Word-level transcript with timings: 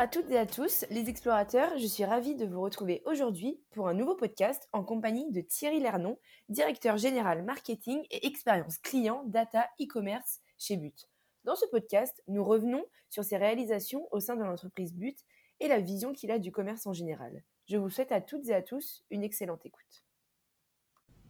À 0.00 0.08
toutes 0.08 0.30
et 0.30 0.38
à 0.38 0.46
tous, 0.46 0.86
les 0.88 1.10
explorateurs, 1.10 1.76
je 1.76 1.84
suis 1.84 2.06
ravie 2.06 2.34
de 2.34 2.46
vous 2.46 2.62
retrouver 2.62 3.02
aujourd'hui 3.04 3.60
pour 3.70 3.86
un 3.86 3.92
nouveau 3.92 4.14
podcast 4.14 4.66
en 4.72 4.82
compagnie 4.82 5.30
de 5.30 5.42
Thierry 5.42 5.78
Lernon, 5.78 6.18
directeur 6.48 6.96
général 6.96 7.44
marketing 7.44 8.00
et 8.10 8.26
expérience 8.26 8.78
client 8.78 9.24
data 9.26 9.68
e-commerce 9.78 10.40
chez 10.56 10.78
But. 10.78 11.06
Dans 11.44 11.54
ce 11.54 11.66
podcast, 11.66 12.22
nous 12.28 12.42
revenons 12.42 12.82
sur 13.10 13.24
ses 13.24 13.36
réalisations 13.36 14.08
au 14.10 14.20
sein 14.20 14.36
de 14.36 14.42
l'entreprise 14.42 14.94
But 14.94 15.18
et 15.60 15.68
la 15.68 15.80
vision 15.80 16.14
qu'il 16.14 16.30
a 16.30 16.38
du 16.38 16.50
commerce 16.50 16.86
en 16.86 16.94
général. 16.94 17.42
Je 17.68 17.76
vous 17.76 17.90
souhaite 17.90 18.10
à 18.10 18.22
toutes 18.22 18.48
et 18.48 18.54
à 18.54 18.62
tous 18.62 19.04
une 19.10 19.22
excellente 19.22 19.66
écoute. 19.66 20.06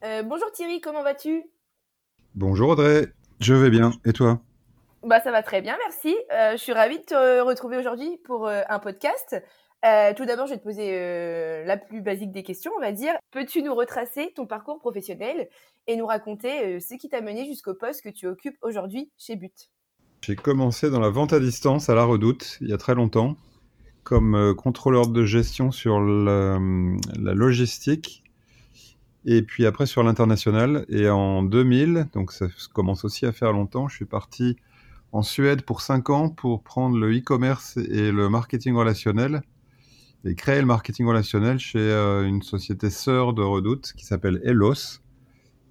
Euh, 0.04 0.22
bonjour 0.22 0.52
Thierry, 0.52 0.80
comment 0.80 1.02
vas-tu? 1.02 1.42
Bonjour 2.36 2.68
Audrey, 2.68 3.12
je 3.40 3.52
vais 3.52 3.70
bien, 3.70 3.90
et 4.04 4.12
toi? 4.12 4.40
Bah, 5.02 5.20
ça 5.20 5.30
va 5.30 5.42
très 5.42 5.62
bien, 5.62 5.76
merci. 5.86 6.14
Euh, 6.32 6.52
je 6.52 6.58
suis 6.58 6.72
ravie 6.72 6.98
de 6.98 7.04
te 7.04 7.40
retrouver 7.40 7.78
aujourd'hui 7.78 8.18
pour 8.24 8.46
euh, 8.46 8.60
un 8.68 8.78
podcast. 8.78 9.36
Euh, 9.84 10.12
tout 10.14 10.26
d'abord, 10.26 10.46
je 10.46 10.52
vais 10.52 10.58
te 10.58 10.62
poser 10.62 11.64
la 11.64 11.78
plus 11.78 12.02
basique 12.02 12.32
des 12.32 12.42
questions, 12.42 12.70
on 12.76 12.80
va 12.80 12.92
dire. 12.92 13.14
Peux-tu 13.30 13.62
nous 13.62 13.74
retracer 13.74 14.32
ton 14.36 14.46
parcours 14.46 14.78
professionnel 14.78 15.48
et 15.86 15.96
nous 15.96 16.04
raconter 16.04 16.78
ce 16.80 16.96
qui 16.96 17.08
t'a 17.08 17.22
mené 17.22 17.46
jusqu'au 17.46 17.72
poste 17.72 18.02
que 18.02 18.10
tu 18.10 18.26
occupes 18.26 18.58
aujourd'hui 18.60 19.10
chez 19.16 19.36
But? 19.36 19.70
J'ai 20.20 20.36
commencé 20.36 20.90
dans 20.90 21.00
la 21.00 21.08
vente 21.08 21.32
à 21.32 21.40
distance 21.40 21.88
à 21.88 21.94
la 21.94 22.04
Redoute 22.04 22.58
il 22.60 22.68
y 22.68 22.74
a 22.74 22.76
très 22.76 22.94
longtemps 22.94 23.36
comme 24.02 24.54
contrôleur 24.54 25.06
de 25.06 25.24
gestion 25.24 25.70
sur 25.70 25.98
la 26.00 26.58
logistique 27.34 28.22
et 29.24 29.40
puis 29.40 29.64
après 29.64 29.86
sur 29.86 30.02
l'international. 30.02 30.84
Et 30.90 31.08
en 31.08 31.42
2000, 31.42 32.08
donc 32.12 32.32
ça 32.32 32.48
commence 32.74 33.04
aussi 33.06 33.24
à 33.24 33.32
faire 33.32 33.52
longtemps, 33.52 33.88
je 33.88 33.96
suis 33.96 34.04
parti 34.04 34.56
en 35.12 35.22
Suède 35.22 35.62
pour 35.62 35.80
5 35.80 36.10
ans 36.10 36.28
pour 36.28 36.62
prendre 36.62 36.96
le 36.96 37.16
e-commerce 37.16 37.76
et 37.76 38.12
le 38.12 38.28
marketing 38.28 38.74
relationnel 38.74 39.42
et 40.24 40.34
créer 40.34 40.60
le 40.60 40.66
marketing 40.66 41.06
relationnel 41.06 41.58
chez 41.58 41.78
euh, 41.78 42.24
une 42.26 42.42
société 42.42 42.90
sœur 42.90 43.32
de 43.32 43.42
Redoute 43.42 43.92
qui 43.96 44.04
s'appelle 44.04 44.40
Elos 44.44 45.00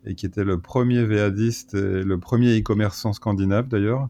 et 0.06 0.16
qui 0.16 0.26
était 0.26 0.44
le 0.44 0.60
premier 0.60 1.04
VADiste 1.04 1.76
et 1.76 2.04
le 2.04 2.20
premier 2.20 2.60
e-commerçant 2.60 3.14
scandinave 3.14 3.68
d'ailleurs. 3.68 4.10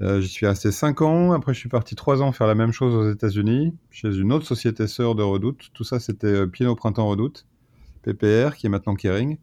Euh, 0.00 0.20
J'y 0.20 0.28
suis 0.28 0.46
resté 0.46 0.72
5 0.72 1.00
ans, 1.02 1.32
après 1.32 1.54
je 1.54 1.58
suis 1.60 1.68
parti 1.68 1.94
3 1.94 2.22
ans 2.22 2.32
faire 2.32 2.46
la 2.46 2.54
même 2.54 2.72
chose 2.72 2.94
aux 2.94 3.10
États-Unis 3.12 3.74
chez 3.90 4.16
une 4.16 4.32
autre 4.32 4.46
société 4.46 4.86
sœur 4.86 5.14
de 5.14 5.22
Redoute. 5.22 5.70
Tout 5.74 5.84
ça 5.84 6.00
c'était 6.00 6.26
euh, 6.26 6.46
Pinot 6.46 6.74
Printemps 6.74 7.08
Redoute, 7.08 7.46
PPR 8.02 8.56
qui 8.56 8.66
est 8.66 8.70
maintenant 8.70 8.94
Kering. 8.94 9.38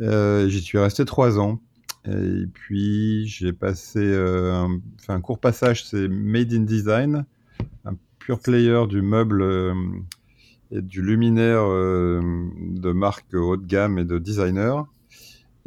Euh, 0.00 0.48
J'y 0.48 0.60
suis 0.60 0.78
resté 0.78 1.04
3 1.04 1.38
ans. 1.40 1.60
Et 2.08 2.46
puis 2.52 3.26
j'ai 3.26 3.52
passé 3.52 4.00
euh, 4.00 4.52
un, 4.52 4.80
un 5.08 5.20
court 5.20 5.38
passage, 5.38 5.84
c'est 5.84 6.08
Made 6.08 6.52
in 6.52 6.60
Design, 6.60 7.24
un 7.84 7.94
pur 8.18 8.38
player 8.38 8.86
du 8.88 9.02
meuble 9.02 9.42
euh, 9.42 9.74
et 10.70 10.82
du 10.82 11.02
luminaire 11.02 11.62
euh, 11.62 12.20
de 12.60 12.92
marque 12.92 13.34
haut 13.34 13.56
de 13.56 13.66
gamme 13.66 13.98
et 13.98 14.04
de 14.04 14.18
designer. 14.18 14.86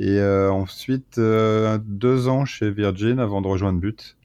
Et 0.01 0.21
ensuite 0.21 1.19
deux 1.19 2.27
ans 2.29 2.45
chez 2.45 2.71
Virgin 2.71 3.19
avant 3.19 3.41
de 3.41 3.47
rejoindre 3.47 3.81
But 3.81 4.15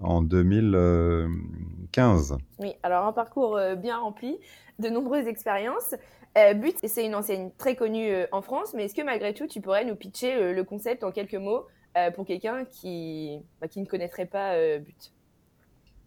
en 0.00 0.22
2015. 0.22 2.38
Oui, 2.58 2.72
alors 2.82 3.06
un 3.06 3.12
parcours 3.12 3.56
euh, 3.56 3.76
bien 3.76 3.98
rempli, 3.98 4.38
de 4.78 4.88
nombreuses 4.88 5.26
expériences. 5.26 5.94
Euh, 6.38 6.54
But, 6.54 6.78
c'est 6.84 7.04
une 7.04 7.14
enseigne 7.14 7.50
très 7.58 7.76
connue 7.76 8.10
euh, 8.10 8.26
en 8.32 8.42
France, 8.42 8.72
mais 8.74 8.84
est-ce 8.84 8.94
que 8.94 9.02
malgré 9.02 9.34
tout, 9.34 9.46
tu 9.46 9.60
pourrais 9.60 9.84
nous 9.84 9.96
pitcher 9.96 10.52
le 10.52 10.64
concept 10.64 11.04
en 11.04 11.10
quelques 11.10 11.34
mots 11.34 11.66
euh, 11.96 12.12
pour 12.12 12.24
quelqu'un 12.24 12.64
qui, 12.64 13.40
bah, 13.60 13.66
qui 13.66 13.80
ne 13.80 13.86
connaîtrait 13.86 14.26
pas 14.26 14.54
euh, 14.54 14.78
But? 14.78 15.12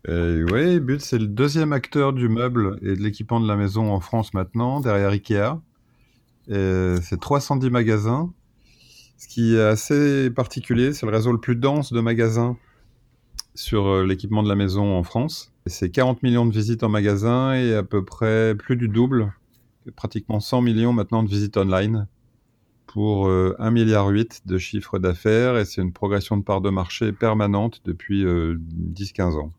Euh, 0.07 0.45
oui, 0.51 0.79
But, 0.79 1.01
c'est 1.01 1.17
le 1.17 1.27
deuxième 1.27 1.73
acteur 1.73 2.13
du 2.13 2.29
meuble 2.29 2.79
et 2.81 2.95
de 2.95 3.01
l'équipement 3.01 3.41
de 3.41 3.47
la 3.47 3.57
maison 3.57 3.91
en 3.91 3.99
France 3.99 4.33
maintenant, 4.33 4.79
derrière 4.79 5.09
Ikea. 5.09 5.59
C'est 6.47 7.19
310 7.19 7.69
magasins. 7.69 8.33
Ce 9.17 9.27
qui 9.27 9.55
est 9.55 9.61
assez 9.61 10.29
particulier, 10.29 10.93
c'est 10.93 11.05
le 11.05 11.11
réseau 11.11 11.33
le 11.33 11.39
plus 11.39 11.55
dense 11.55 11.91
de 11.91 11.99
magasins 11.99 12.57
sur 13.55 13.87
euh, 13.87 14.05
l'équipement 14.05 14.43
de 14.43 14.49
la 14.49 14.55
maison 14.55 14.97
en 14.97 15.03
France. 15.03 15.51
C'est 15.65 15.89
40 15.89 16.23
millions 16.23 16.45
de 16.45 16.51
visites 16.51 16.83
en 16.83 16.89
magasin 16.89 17.53
et 17.53 17.75
à 17.75 17.83
peu 17.83 18.03
près 18.03 18.55
plus 18.55 18.75
du 18.75 18.87
double, 18.87 19.33
pratiquement 19.95 20.39
100 20.39 20.61
millions 20.61 20.93
maintenant 20.93 21.23
de 21.23 21.29
visites 21.29 21.57
online 21.57 22.07
pour 22.87 23.27
euh, 23.27 23.55
1,8 23.59 23.71
milliard 23.71 24.11
de 24.45 24.57
chiffre 24.57 24.99
d'affaires 24.99 25.57
et 25.57 25.65
c'est 25.65 25.81
une 25.81 25.93
progression 25.93 26.37
de 26.37 26.43
part 26.43 26.61
de 26.61 26.69
marché 26.69 27.11
permanente 27.11 27.81
depuis 27.85 28.23
euh, 28.23 28.59
10-15 28.93 29.39
ans. 29.39 29.51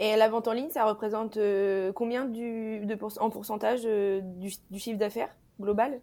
Et 0.00 0.16
la 0.16 0.28
vente 0.28 0.48
en 0.48 0.52
ligne, 0.52 0.70
ça 0.70 0.84
représente 0.84 1.36
euh, 1.36 1.92
combien 1.92 2.24
du, 2.24 2.82
en 3.20 3.30
pourcentage 3.30 3.82
euh, 3.84 4.20
du 4.22 4.78
chiffre 4.78 4.98
d'affaires 4.98 5.30
global? 5.60 6.00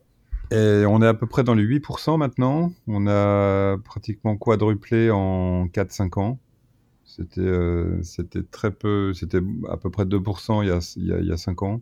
Et 0.52 0.86
on 0.86 1.02
est 1.02 1.08
à 1.08 1.14
peu 1.14 1.28
près 1.28 1.44
dans 1.44 1.54
les 1.54 1.64
8% 1.64 2.18
maintenant. 2.18 2.74
On 2.88 3.08
a 3.08 3.78
pratiquement 3.86 4.36
quadruplé 4.36 5.10
en 5.10 5.68
4-5 5.68 6.20
ans. 6.20 6.40
C'était 7.06 7.42
euh, 7.42 8.02
très 8.52 8.72
peu, 8.72 9.14
c'était 9.14 9.40
à 9.70 9.78
peu 9.78 9.90
près 9.90 10.06
2% 10.06 10.64
il 10.64 10.68
y 10.68 10.72
a, 10.72 10.80
il 10.98 11.08
y 11.08 11.14
a, 11.14 11.20
il 11.20 11.26
y 11.28 11.32
a 11.32 11.38
5 11.38 11.62
ans. 11.64 11.82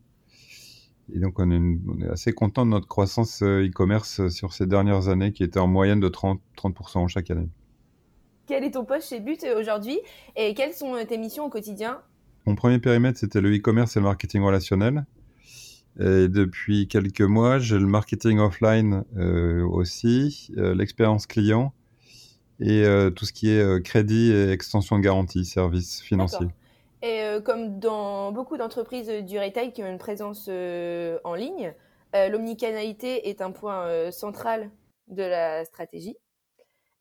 Et 1.14 1.20
donc 1.20 1.40
on 1.40 1.50
est, 1.50 1.56
une- 1.56 1.82
on 1.88 2.02
est 2.02 2.10
assez 2.10 2.34
content 2.34 2.66
de 2.66 2.72
notre 2.72 2.88
croissance 2.88 3.42
euh, 3.42 3.66
e-commerce 3.68 4.20
euh, 4.20 4.30
sur 4.30 4.54
ces 4.54 4.68
dernières 4.68 5.08
années 5.08 5.32
qui 5.32 5.44
était 5.44 5.60
en 5.60 5.68
moyenne 5.68 6.00
de 6.00 6.08
30, 6.08 6.40
30% 6.58 7.08
chaque 7.08 7.32
année. 7.32 7.50
Quel 8.46 8.64
est 8.64 8.72
ton 8.72 8.86
poste 8.86 9.10
chez 9.10 9.20
But 9.20 9.44
euh, 9.44 9.60
aujourd'hui? 9.60 10.00
Et 10.36 10.54
quelles 10.54 10.74
sont 10.74 10.94
tes 11.08 11.18
missions 11.18 11.46
au 11.46 11.50
quotidien? 11.50 12.00
Mon 12.46 12.56
premier 12.56 12.80
périmètre, 12.80 13.20
c'était 13.20 13.42
le 13.42 13.56
e-commerce 13.56 13.98
et 13.98 14.00
le 14.00 14.06
marketing 14.06 14.42
relationnel. 14.42 15.06
Et 16.00 16.30
depuis 16.30 16.88
quelques 16.88 17.22
mois, 17.22 17.60
j'ai 17.60 17.78
le 17.78 17.86
marketing 17.86 18.40
offline 18.40 19.04
euh, 19.18 19.68
aussi, 19.68 20.50
euh, 20.58 20.74
l'expérience 20.74 21.28
client 21.28 21.74
et 22.62 22.86
euh, 22.86 23.10
tout 23.10 23.26
ce 23.26 23.34
qui 23.34 23.50
est 23.50 23.84
crédit 23.84 24.32
et 24.32 24.52
extension 24.52 24.98
de 24.98 25.04
garantie, 25.04 25.44
services 25.44 26.02
financiers. 26.02 26.48
Et 27.02 27.24
comme 27.46 27.80
dans 27.80 28.32
beaucoup 28.34 28.58
d'entreprises 28.58 29.08
du 29.08 29.40
retail 29.40 29.72
qui 29.72 29.82
ont 29.84 29.90
une 29.90 29.98
présence 29.98 30.50
en 30.50 31.34
ligne, 31.34 31.74
l'omnicanalité 32.14 33.30
est 33.30 33.42
un 33.42 33.52
point 33.52 34.12
central 34.12 34.70
de 35.08 35.24
la 35.24 35.64
stratégie. 35.64 36.18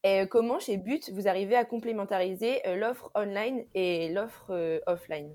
Et 0.05 0.29
comment 0.29 0.61
chez 0.61 0.77
But 0.77 1.11
vous 1.13 1.27
arrivez 1.27 1.57
à 1.57 1.65
complémentariser 1.65 2.61
l'offre 2.77 3.11
online 3.17 3.65
et 3.75 4.13
l'offre 4.13 4.81
offline? 4.87 5.31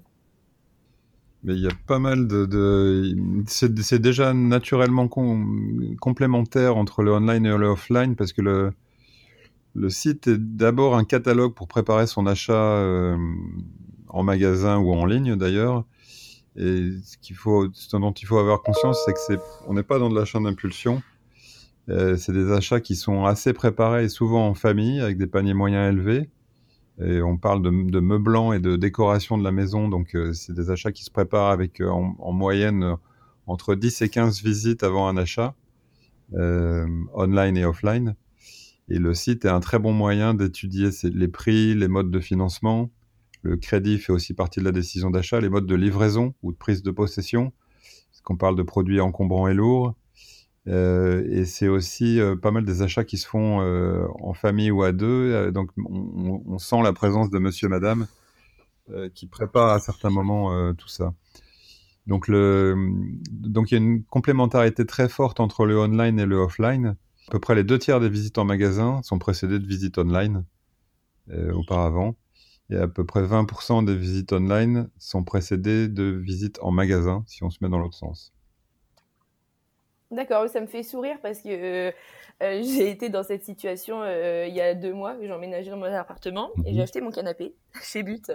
Mais 1.43 1.55
il 1.55 1.59
y 1.59 1.67
a 1.67 1.73
pas 1.87 1.99
mal 1.99 2.27
de... 2.27 2.45
de... 2.45 3.15
C'est 3.47 3.99
déjà 3.99 4.33
naturellement 4.33 5.07
com- 5.07 5.95
complémentaire 5.99 6.77
entre 6.77 7.03
le 7.03 7.11
online 7.11 7.45
et 7.45 7.57
le 7.57 7.67
offline 7.67 8.15
parce 8.15 8.31
que 8.31 8.41
le, 8.41 8.71
le 9.75 9.89
site 9.89 10.27
est 10.27 10.37
d'abord 10.37 10.95
un 10.95 11.03
catalogue 11.03 11.53
pour 11.53 11.67
préparer 11.67 12.07
son 12.07 12.27
achat 12.27 12.53
euh, 12.53 13.17
en 14.07 14.23
magasin 14.23 14.77
ou 14.77 14.93
en 14.93 15.05
ligne 15.05 15.35
d'ailleurs. 15.35 15.83
Et 16.55 16.91
ce 17.03 17.17
qu'il 17.17 17.35
faut, 17.35 17.67
ce 17.73 17.97
dont 17.97 18.11
il 18.11 18.25
faut 18.25 18.37
avoir 18.37 18.61
conscience, 18.61 19.01
c'est 19.05 19.13
que 19.13 19.19
c'est, 19.19 19.39
on 19.67 19.73
n'est 19.73 19.83
pas 19.83 19.99
dans 19.99 20.09
de 20.09 20.15
l'achat 20.15 20.39
d'impulsion. 20.39 21.01
Euh, 21.89 22.15
c'est 22.15 22.31
des 22.31 22.51
achats 22.51 22.79
qui 22.79 22.95
sont 22.95 23.25
assez 23.25 23.51
préparés 23.51 24.05
et 24.05 24.09
souvent 24.09 24.47
en 24.47 24.53
famille 24.53 25.01
avec 25.01 25.17
des 25.17 25.27
paniers 25.27 25.53
moyens 25.53 25.91
élevés. 25.91 26.29
Et 27.01 27.21
on 27.21 27.37
parle 27.37 27.61
de, 27.63 27.69
de 27.89 27.99
meublants 27.99 28.53
et 28.53 28.59
de 28.59 28.75
décoration 28.75 29.37
de 29.37 29.43
la 29.43 29.51
maison, 29.51 29.89
donc 29.89 30.15
euh, 30.15 30.33
c'est 30.33 30.53
des 30.53 30.69
achats 30.69 30.91
qui 30.91 31.03
se 31.03 31.11
préparent 31.11 31.49
avec 31.49 31.81
euh, 31.81 31.89
en, 31.89 32.15
en 32.19 32.31
moyenne 32.31 32.83
euh, 32.83 32.95
entre 33.47 33.75
10 33.75 34.03
et 34.03 34.09
15 34.09 34.43
visites 34.43 34.83
avant 34.83 35.07
un 35.07 35.17
achat, 35.17 35.55
euh, 36.33 36.87
online 37.13 37.57
et 37.57 37.65
offline. 37.65 38.15
Et 38.89 38.99
le 38.99 39.13
site 39.13 39.45
est 39.45 39.49
un 39.49 39.59
très 39.59 39.79
bon 39.79 39.93
moyen 39.93 40.33
d'étudier 40.33 40.89
les 41.03 41.27
prix, 41.27 41.73
les 41.73 41.87
modes 41.87 42.11
de 42.11 42.19
financement. 42.19 42.91
Le 43.41 43.57
crédit 43.57 43.97
fait 43.97 44.13
aussi 44.13 44.33
partie 44.33 44.59
de 44.59 44.65
la 44.65 44.71
décision 44.71 45.09
d'achat, 45.09 45.39
les 45.39 45.49
modes 45.49 45.65
de 45.65 45.75
livraison 45.75 46.33
ou 46.43 46.51
de 46.51 46.57
prise 46.57 46.83
de 46.83 46.91
possession, 46.91 47.53
parce 48.11 48.21
qu'on 48.23 48.37
parle 48.37 48.55
de 48.55 48.63
produits 48.63 49.01
encombrants 49.01 49.47
et 49.47 49.53
lourds. 49.53 49.95
Euh, 50.67 51.23
et 51.29 51.43
c'est 51.45 51.67
aussi 51.67 52.21
euh, 52.21 52.37
pas 52.37 52.51
mal 52.51 52.63
des 52.63 52.81
achats 52.81 53.03
qui 53.03 53.17
se 53.17 53.27
font 53.27 53.61
euh, 53.61 54.07
en 54.21 54.33
famille 54.33 54.71
ou 54.71 54.83
à 54.83 54.91
deux. 54.91 55.51
Donc 55.51 55.71
on, 55.77 56.57
sent 56.57 56.81
la 56.83 56.93
présence 56.93 57.29
de 57.29 57.39
monsieur, 57.39 57.67
madame, 57.67 58.07
qui 59.15 59.27
prépare 59.27 59.69
à 59.69 59.79
certains 59.79 60.09
moments 60.09 60.73
tout 60.73 60.87
ça. 60.87 61.13
Donc, 62.05 62.29
donc 62.29 63.71
il 63.71 63.75
y 63.75 63.77
a 63.77 63.81
une 63.81 64.03
complémentarité 64.03 64.85
très 64.85 65.09
forte 65.09 65.39
entre 65.39 65.65
le 65.65 65.77
online 65.79 66.19
et 66.19 66.25
le 66.25 66.37
offline. 66.37 66.97
À 67.27 67.31
peu 67.31 67.39
près 67.39 67.55
les 67.55 67.63
deux 67.63 67.79
tiers 67.79 67.99
des 67.99 68.09
visites 68.09 68.37
en 68.37 68.45
magasin 68.45 69.01
sont 69.03 69.19
précédées 69.19 69.59
de 69.59 69.67
visites 69.67 69.97
online 69.97 70.45
auparavant. 71.53 72.15
Et 72.69 72.75
à 72.77 72.87
peu 72.87 73.05
près 73.05 73.23
20% 73.23 73.85
des 73.85 73.95
visites 73.95 74.31
online 74.33 74.89
sont 74.97 75.23
précédées 75.23 75.87
de 75.89 76.03
visites 76.03 76.59
en 76.61 76.71
magasin, 76.71 77.23
si 77.27 77.43
on 77.43 77.49
se 77.49 77.57
met 77.61 77.69
dans 77.69 77.77
l'autre 77.77 77.97
sens. 77.97 78.33
D'accord, 80.13 80.47
ça 80.47 80.61
me 80.61 80.67
fait 80.67 80.83
sourire 80.83 81.17
parce 81.21 81.41
que 81.41 81.49
euh, 81.49 81.91
euh, 82.41 82.61
j'ai 82.63 82.89
été 82.89 83.09
dans 83.09 83.23
cette 83.23 83.43
situation 83.43 84.03
il 84.05 84.53
y 84.53 84.61
a 84.61 84.73
deux 84.73 84.93
mois, 84.93 85.15
j'ai 85.21 85.31
emménagé 85.31 85.69
dans 85.69 85.77
mon 85.77 85.85
appartement 85.85 86.51
et 86.65 86.71
j'ai 86.71 86.77
mhm. 86.77 86.81
acheté 86.81 87.01
mon 87.01 87.11
canapé 87.11 87.53
chez 87.81 88.03
But. 88.03 88.31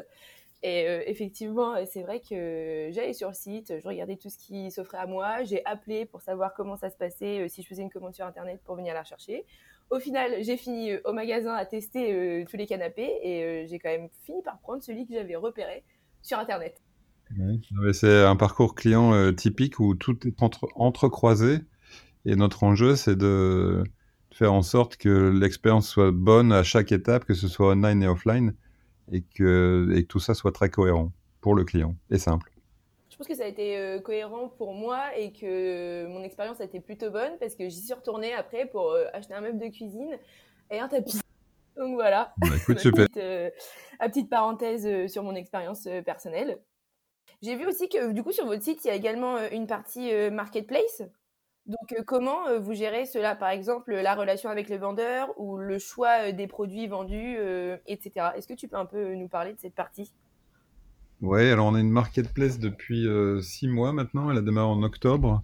Et 0.63 0.89
euh, 0.89 1.03
effectivement, 1.07 1.75
euh, 1.75 1.85
c'est 1.87 2.03
vrai 2.03 2.21
que 2.21 2.89
j'allais 2.91 3.13
sur 3.13 3.29
le 3.29 3.35
site, 3.35 3.79
je 3.79 3.87
regardais 3.87 4.17
tout 4.17 4.29
ce 4.29 4.39
qui 4.39 4.73
s'offrait 4.73 4.99
à 4.99 5.07
moi, 5.07 5.45
j'ai 5.45 5.65
appelé 5.65 6.05
pour 6.05 6.21
savoir 6.21 6.53
comment 6.53 6.77
ça 6.77 6.91
se 6.91 6.97
passait, 6.97 7.45
euh, 7.45 7.49
si 7.49 7.63
je 7.63 7.69
faisais 7.69 7.83
une 7.83 7.91
commande 7.91 8.15
sur 8.15 8.27
Internet 8.27 8.61
pour 8.65 8.75
venir 8.75 8.93
la 8.93 9.05
chercher. 9.05 9.45
Au 9.91 10.01
final, 10.01 10.43
j'ai 10.43 10.57
fini 10.57 10.97
au 11.05 11.13
magasin 11.13 11.55
à 11.55 11.65
tester 11.65 12.45
tous 12.51 12.59
les 12.59 12.67
canapés 12.67 13.11
et 13.23 13.67
j'ai 13.67 13.79
quand 13.79 13.89
même 13.89 14.11
fini 14.23 14.43
par 14.43 14.59
prendre 14.59 14.83
celui 14.83 15.07
que 15.07 15.15
j'avais 15.15 15.35
repéré 15.35 15.83
sur 16.21 16.39
Internet. 16.39 16.83
C'est 17.93 18.25
un 18.25 18.37
parcours 18.37 18.75
client 18.75 19.33
typique 19.35 19.81
où 19.81 19.95
tout 19.95 20.27
est 20.27 20.43
entre, 20.43 20.69
entrecroisé 20.75 21.61
et 22.25 22.37
notre 22.37 22.65
enjeu, 22.65 22.97
c'est 22.97 23.17
de 23.17 23.85
faire 24.33 24.53
en 24.53 24.63
sorte 24.63 24.97
que 24.97 25.31
l'expérience 25.31 25.89
soit 25.89 26.11
bonne 26.11 26.53
à 26.53 26.63
chaque 26.63 26.93
étape, 26.93 27.25
que 27.25 27.35
ce 27.35 27.49
soit 27.49 27.73
online 27.73 28.03
et 28.03 28.09
offline 28.09 28.55
et 29.11 29.23
que, 29.23 29.89
et 29.95 30.03
que 30.03 30.07
tout 30.07 30.21
ça 30.21 30.35
soit 30.35 30.53
très 30.53 30.71
cohérent 30.71 31.13
pour 31.41 31.55
le 31.55 31.65
client 31.65 31.97
et 32.11 32.19
simple. 32.19 32.53
Je 33.11 33.17
pense 33.17 33.27
que 33.27 33.35
ça 33.35 33.45
a 33.45 33.49
été 33.49 33.79
euh, 33.79 33.99
cohérent 33.99 34.49
pour 34.49 34.75
moi 34.75 35.17
et 35.17 35.33
que 35.33 36.07
mon 36.07 36.23
expérience 36.23 36.61
a 36.61 36.65
été 36.65 36.81
plutôt 36.81 37.11
bonne 37.11 37.33
parce 37.41 37.57
que 37.57 37.69
j'y 37.69 37.81
suis 37.81 37.95
retournée 37.95 38.33
après 38.33 38.67
pour 38.67 38.91
euh, 38.93 39.07
acheter 39.13 39.35
un 39.35 39.41
meuble 39.41 39.59
de 39.59 39.69
cuisine 39.69 40.17
et 40.71 40.79
un 40.79 40.89
tapis. 40.89 41.21
Donc 41.77 41.95
voilà. 41.95 42.35
Bah, 42.39 42.49
écoute, 42.57 42.79
super. 42.79 43.07
petite, 43.07 43.17
euh, 43.17 43.51
petite 44.01 44.31
parenthèse 44.31 45.11
sur 45.11 45.23
mon 45.23 45.35
expérience 45.35 45.89
personnelle. 46.05 46.59
J'ai 47.43 47.57
vu 47.57 47.67
aussi 47.67 47.89
que 47.89 48.13
du 48.13 48.23
coup 48.23 48.33
sur 48.33 48.47
votre 48.47 48.63
site, 48.63 48.85
il 48.85 48.89
y 48.89 48.91
a 48.91 48.95
également 48.95 49.39
une 49.51 49.67
partie 49.67 50.11
marketplace. 50.31 51.03
Donc, 51.69 51.93
euh, 51.93 52.03
comment 52.03 52.47
euh, 52.49 52.59
vous 52.59 52.73
gérez 52.73 53.05
cela, 53.05 53.35
par 53.35 53.51
exemple, 53.51 53.95
la 53.95 54.15
relation 54.15 54.49
avec 54.49 54.71
les 54.71 54.79
vendeurs 54.79 55.29
ou 55.39 55.59
le 55.59 55.79
choix 55.79 56.29
euh, 56.29 56.33
des 56.33 56.47
produits 56.47 56.87
vendus, 56.89 57.37
etc. 57.87 58.29
Est-ce 58.35 58.49
que 58.49 58.55
tu 58.55 58.69
peux 58.69 58.77
un 58.77 58.87
peu 58.87 59.15
nous 59.15 59.29
parler 59.29 59.53
de 59.53 59.61
cette 59.61 59.75
partie? 59.75 60.11
Oui, 61.21 61.47
alors 61.51 61.67
on 61.67 61.75
a 61.75 61.81
une 61.81 61.91
marketplace 61.91 62.59
depuis 62.59 63.07
six 63.43 63.69
mois 63.69 63.93
maintenant. 63.93 64.31
Elle 64.31 64.39
a 64.39 64.43
démarré 64.43 64.69
en 64.69 64.83
octobre. 64.83 65.43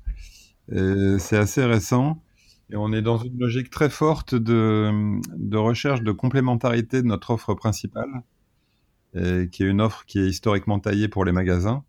C'est 0.68 1.36
assez 1.36 1.64
récent. 1.64 2.22
Et 2.70 2.76
on 2.76 2.92
est 2.92 3.02
dans 3.02 3.18
une 3.18 3.38
logique 3.38 3.70
très 3.70 3.90
forte 3.90 4.34
de, 4.34 5.18
de 5.36 5.56
recherche 5.56 6.02
de 6.02 6.12
complémentarité 6.12 7.02
de 7.02 7.06
notre 7.06 7.30
offre 7.30 7.54
principale, 7.54 8.22
et 9.14 9.48
qui 9.50 9.62
est 9.62 9.66
une 9.66 9.80
offre 9.80 10.04
qui 10.06 10.18
est 10.18 10.26
historiquement 10.26 10.78
taillée 10.80 11.08
pour 11.08 11.24
les 11.24 11.32
magasins 11.32 11.84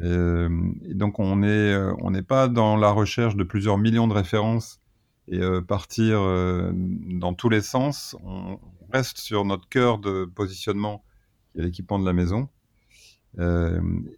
euh, 0.00 0.48
donc 0.92 1.18
on 1.18 1.42
est 1.42 1.46
euh, 1.46 1.94
on 2.00 2.10
n'est 2.10 2.22
pas 2.22 2.48
dans 2.48 2.76
la 2.76 2.90
recherche 2.90 3.34
de 3.34 3.44
plusieurs 3.44 3.78
millions 3.78 4.06
de 4.06 4.12
références 4.12 4.80
et 5.28 5.40
euh, 5.40 5.62
partir 5.62 6.20
dans 6.20 7.34
tous 7.34 7.48
les 7.48 7.62
sens. 7.62 8.16
On 8.24 8.60
reste 8.92 9.18
sur 9.18 9.44
notre 9.44 9.68
cœur 9.68 9.98
de 9.98 10.24
positionnement, 10.24 11.02
qui 11.52 11.60
est 11.60 11.62
l'équipement 11.64 11.98
de 11.98 12.06
la 12.06 12.12
maison, 12.12 12.48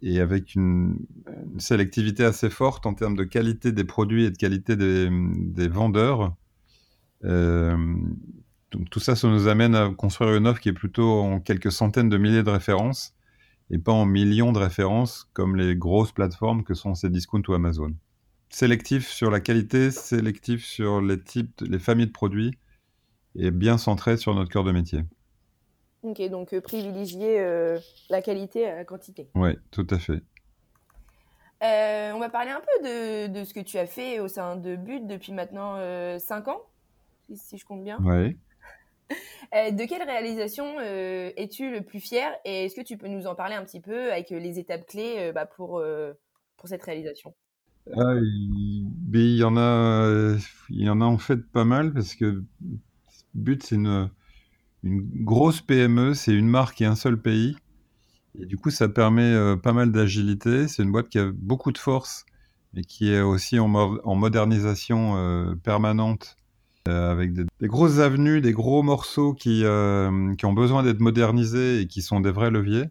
et 0.01 0.19
avec 0.19 0.53
une, 0.53 0.99
sélectivité 1.57 2.23
assez 2.23 2.49
forte 2.49 2.85
en 2.85 2.93
termes 2.93 3.15
de 3.15 3.23
qualité 3.23 3.71
des 3.71 3.83
produits 3.83 4.25
et 4.25 4.31
de 4.31 4.37
qualité 4.37 4.75
des 4.75 5.67
vendeurs. 5.67 6.35
Donc 8.71 8.89
tout 8.89 8.99
ça, 8.99 9.15
ça 9.15 9.27
nous 9.27 9.47
amène 9.47 9.75
à 9.75 9.89
construire 9.89 10.35
une 10.35 10.47
offre 10.47 10.59
qui 10.59 10.69
est 10.69 10.73
plutôt 10.73 11.19
en 11.21 11.39
quelques 11.39 11.71
centaines 11.71 12.09
de 12.09 12.17
milliers 12.17 12.43
de 12.43 12.49
références 12.49 13.15
et 13.71 13.77
pas 13.77 13.91
en 13.91 14.05
millions 14.05 14.51
de 14.51 14.59
références 14.59 15.27
comme 15.33 15.55
les 15.55 15.75
grosses 15.75 16.11
plateformes 16.11 16.63
que 16.63 16.73
sont 16.73 16.93
Cdiscount 16.93 17.41
ou 17.47 17.53
Amazon. 17.53 17.93
Sélectif 18.49 19.07
sur 19.07 19.31
la 19.31 19.39
qualité, 19.39 19.91
sélectif 19.91 20.65
sur 20.65 21.01
les 21.01 21.21
types, 21.21 21.61
les 21.61 21.79
familles 21.79 22.07
de 22.07 22.11
produits 22.11 22.57
et 23.35 23.51
bien 23.51 23.77
centré 23.77 24.17
sur 24.17 24.33
notre 24.33 24.49
cœur 24.49 24.63
de 24.63 24.71
métier. 24.71 25.01
Ok, 26.01 26.21
donc 26.29 26.53
euh, 26.53 26.61
privilégier 26.61 27.39
euh, 27.39 27.77
la 28.09 28.21
qualité 28.21 28.67
à 28.67 28.75
la 28.75 28.85
quantité. 28.85 29.29
Oui, 29.35 29.51
tout 29.71 29.85
à 29.89 29.99
fait. 29.99 30.21
Euh, 31.61 32.11
on 32.13 32.19
va 32.19 32.29
parler 32.29 32.51
un 32.51 32.61
peu 32.61 32.87
de, 32.87 33.27
de, 33.27 33.43
ce 33.43 33.53
que 33.53 33.59
tu 33.59 33.77
as 33.77 33.85
fait 33.85 34.19
au 34.19 34.29
sein 34.29 34.55
de 34.55 34.77
But 34.77 35.05
depuis 35.05 35.33
maintenant 35.33 35.75
5 36.17 36.47
ans, 36.47 36.61
si, 37.27 37.35
si, 37.35 37.57
je 37.57 37.65
compte 37.65 37.83
bien. 37.83 37.97
Oui. 38.01 38.37
Euh, 39.55 39.71
de 39.71 39.83
quelle 39.85 40.03
réalisation 40.03 40.75
euh, 40.79 41.31
es-tu 41.35 41.71
le 41.71 41.81
plus 41.81 41.99
fier 41.99 42.31
et 42.45 42.65
est-ce 42.65 42.75
que 42.75 42.81
tu 42.85 42.97
peux 42.97 43.07
nous 43.07 43.25
en 43.25 43.33
parler 43.33 43.55
un 43.55 43.63
petit 43.63 43.79
peu 43.79 44.11
avec 44.11 44.31
euh, 44.31 44.37
les 44.39 44.59
étapes 44.59 44.85
clés 44.85 45.31
bah, 45.33 45.47
pour, 45.47 45.81
pour 46.55 46.69
cette 46.69 46.83
réalisation? 46.83 47.33
Ah, 47.97 48.13
il, 48.21 48.91
il, 49.11 49.37
y 49.37 49.43
en 49.43 49.57
a, 49.57 50.37
il 50.69 50.83
y 50.83 50.89
en 50.89 51.01
a 51.01 51.05
en 51.05 51.17
fait 51.17 51.43
pas 51.51 51.65
mal 51.65 51.91
parce 51.93 52.13
que 52.13 52.43
But 53.33 53.63
c'est 53.63 53.75
une, 53.75 54.11
une 54.83 55.01
grosse 55.23 55.61
PME, 55.61 56.13
c'est 56.13 56.33
une 56.33 56.47
marque 56.47 56.81
et 56.81 56.85
un 56.85 56.95
seul 56.95 57.19
pays. 57.19 57.57
Et 58.39 58.45
du 58.45 58.57
coup, 58.57 58.69
ça 58.69 58.87
permet 58.87 59.57
pas 59.57 59.73
mal 59.73 59.91
d'agilité. 59.91 60.67
C'est 60.67 60.83
une 60.83 60.91
boîte 60.91 61.09
qui 61.09 61.17
a 61.17 61.31
beaucoup 61.33 61.71
de 61.71 61.79
force 61.79 62.25
et 62.75 62.83
qui 62.83 63.11
est 63.11 63.21
aussi 63.21 63.57
en, 63.57 63.73
en 63.73 64.15
modernisation 64.15 65.57
permanente 65.63 66.38
avec 66.89 67.33
des, 67.33 67.45
grosses 67.63 67.99
avenues, 67.99 68.41
des 68.41 68.51
gros 68.51 68.83
morceaux 68.83 69.33
qui, 69.33 69.63
euh, 69.63 70.33
qui 70.35 70.45
ont 70.45 70.53
besoin 70.53 70.83
d'être 70.83 70.99
modernisés 70.99 71.81
et 71.81 71.87
qui 71.87 72.01
sont 72.01 72.19
des 72.19 72.31
vrais 72.31 72.51
leviers. 72.51 72.85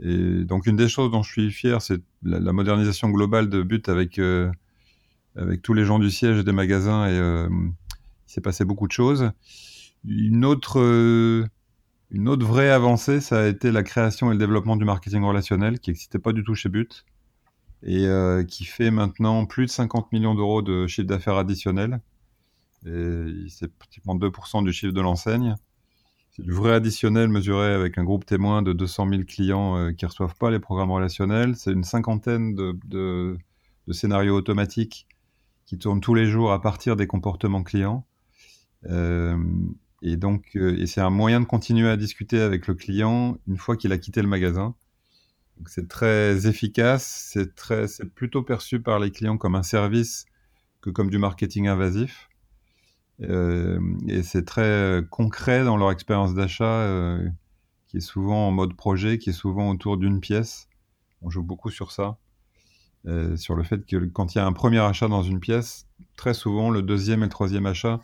Et 0.00 0.44
donc 0.44 0.66
une 0.66 0.76
des 0.76 0.88
choses 0.88 1.10
dont 1.10 1.22
je 1.22 1.30
suis 1.30 1.50
fier, 1.50 1.80
c'est 1.80 2.02
la, 2.22 2.52
modernisation 2.52 3.08
globale 3.08 3.48
de 3.48 3.62
But 3.62 3.88
avec, 3.88 4.18
euh, 4.18 4.50
avec 5.36 5.62
tous 5.62 5.74
les 5.74 5.84
gens 5.84 5.98
du 5.98 6.10
siège 6.10 6.38
et 6.38 6.44
des 6.44 6.52
magasins. 6.52 7.08
Et 7.08 7.16
il 7.16 7.72
s'est 8.26 8.40
passé 8.40 8.64
beaucoup 8.64 8.86
de 8.86 8.92
choses. 8.92 9.30
Une 10.04 10.44
autre, 10.44 10.78
une 12.10 12.28
autre 12.28 12.46
vraie 12.46 12.70
avancée, 12.70 13.20
ça 13.20 13.40
a 13.40 13.46
été 13.46 13.72
la 13.72 13.82
création 13.82 14.30
et 14.30 14.34
le 14.34 14.38
développement 14.38 14.76
du 14.76 14.84
marketing 14.84 15.22
relationnel 15.22 15.80
qui 15.80 15.90
n'existait 15.90 16.18
pas 16.18 16.32
du 16.32 16.44
tout 16.44 16.54
chez 16.54 16.68
But 16.68 17.04
et 17.82 18.06
qui 18.48 18.64
fait 18.64 18.90
maintenant 18.90 19.46
plus 19.46 19.66
de 19.66 19.70
50 19.70 20.12
millions 20.12 20.34
d'euros 20.34 20.60
de 20.60 20.86
chiffre 20.86 21.08
d'affaires 21.08 21.36
additionnel 21.36 22.00
et 22.84 23.46
c'est 23.48 23.72
pratiquement 23.72 24.16
2% 24.16 24.64
du 24.64 24.72
chiffre 24.72 24.92
de 24.92 25.00
l'enseigne. 25.00 25.56
C'est 26.36 26.42
du 26.42 26.52
vrai 26.52 26.74
additionnel 26.74 27.28
mesuré 27.28 27.72
avec 27.72 27.96
un 27.96 28.04
groupe 28.04 28.26
témoin 28.26 28.60
de 28.60 28.74
200 28.74 29.08
000 29.08 29.22
clients 29.22 29.78
euh, 29.78 29.92
qui 29.92 30.04
ne 30.04 30.10
reçoivent 30.10 30.36
pas 30.36 30.50
les 30.50 30.58
programmes 30.58 30.90
relationnels. 30.90 31.56
C'est 31.56 31.72
une 31.72 31.82
cinquantaine 31.82 32.54
de, 32.54 33.38
scénarios 33.90 34.36
automatiques 34.36 35.06
qui 35.64 35.78
tournent 35.78 36.02
tous 36.02 36.12
les 36.12 36.26
jours 36.26 36.52
à 36.52 36.60
partir 36.60 36.94
des 36.94 37.06
comportements 37.06 37.62
clients. 37.62 38.06
Euh, 38.84 39.38
et 40.02 40.18
donc, 40.18 40.50
euh, 40.56 40.76
et 40.76 40.86
c'est 40.86 41.00
un 41.00 41.08
moyen 41.08 41.40
de 41.40 41.46
continuer 41.46 41.88
à 41.88 41.96
discuter 41.96 42.38
avec 42.38 42.66
le 42.66 42.74
client 42.74 43.38
une 43.48 43.56
fois 43.56 43.78
qu'il 43.78 43.92
a 43.92 43.98
quitté 43.98 44.20
le 44.20 44.28
magasin. 44.28 44.74
c'est 45.64 45.88
très 45.88 46.46
efficace, 46.46 47.34
c'est 47.86 48.14
plutôt 48.14 48.42
perçu 48.42 48.78
par 48.82 48.98
les 48.98 49.10
clients 49.10 49.38
comme 49.38 49.54
un 49.54 49.62
service 49.62 50.26
que 50.82 50.90
comme 50.90 51.08
du 51.08 51.16
marketing 51.16 51.66
invasif. 51.66 52.25
Et 53.20 54.22
c'est 54.22 54.44
très 54.44 55.02
concret 55.10 55.64
dans 55.64 55.76
leur 55.76 55.90
expérience 55.90 56.34
d'achat, 56.34 57.18
qui 57.88 57.98
est 57.98 58.00
souvent 58.00 58.48
en 58.48 58.50
mode 58.50 58.74
projet, 58.76 59.18
qui 59.18 59.30
est 59.30 59.34
souvent 59.34 59.70
autour 59.70 59.96
d'une 59.96 60.20
pièce. 60.20 60.68
On 61.22 61.30
joue 61.30 61.42
beaucoup 61.42 61.70
sur 61.70 61.92
ça, 61.92 62.18
sur 63.36 63.54
le 63.54 63.62
fait 63.62 63.86
que 63.86 64.04
quand 64.06 64.34
il 64.34 64.38
y 64.38 64.40
a 64.40 64.46
un 64.46 64.52
premier 64.52 64.80
achat 64.80 65.08
dans 65.08 65.22
une 65.22 65.40
pièce, 65.40 65.86
très 66.16 66.34
souvent 66.34 66.70
le 66.70 66.82
deuxième 66.82 67.22
et 67.22 67.26
le 67.26 67.30
troisième 67.30 67.66
achat 67.66 68.00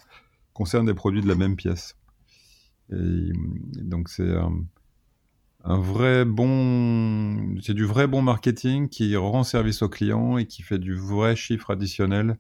concernent 0.53 0.87
des 0.87 0.95
produits 0.95 1.23
de 1.23 1.29
la 1.29 1.35
même 1.35 1.57
pièce. 1.57 1.97
Et, 2.91 3.33
donc 3.83 4.09
c'est 4.09 4.35
un, 5.65 5.79
vrai 5.79 6.25
bon, 6.25 7.59
c'est 7.61 7.75
du 7.75 7.85
vrai 7.85 8.07
bon 8.07 8.23
marketing 8.23 8.89
qui 8.89 9.17
rend 9.17 9.45
service 9.45 9.83
aux 9.83 9.89
clients 9.89 10.39
et 10.39 10.47
qui 10.47 10.63
fait 10.63 10.79
du 10.79 10.95
vrai 10.95 11.37
chiffre 11.37 11.71
additionnel 11.71 12.39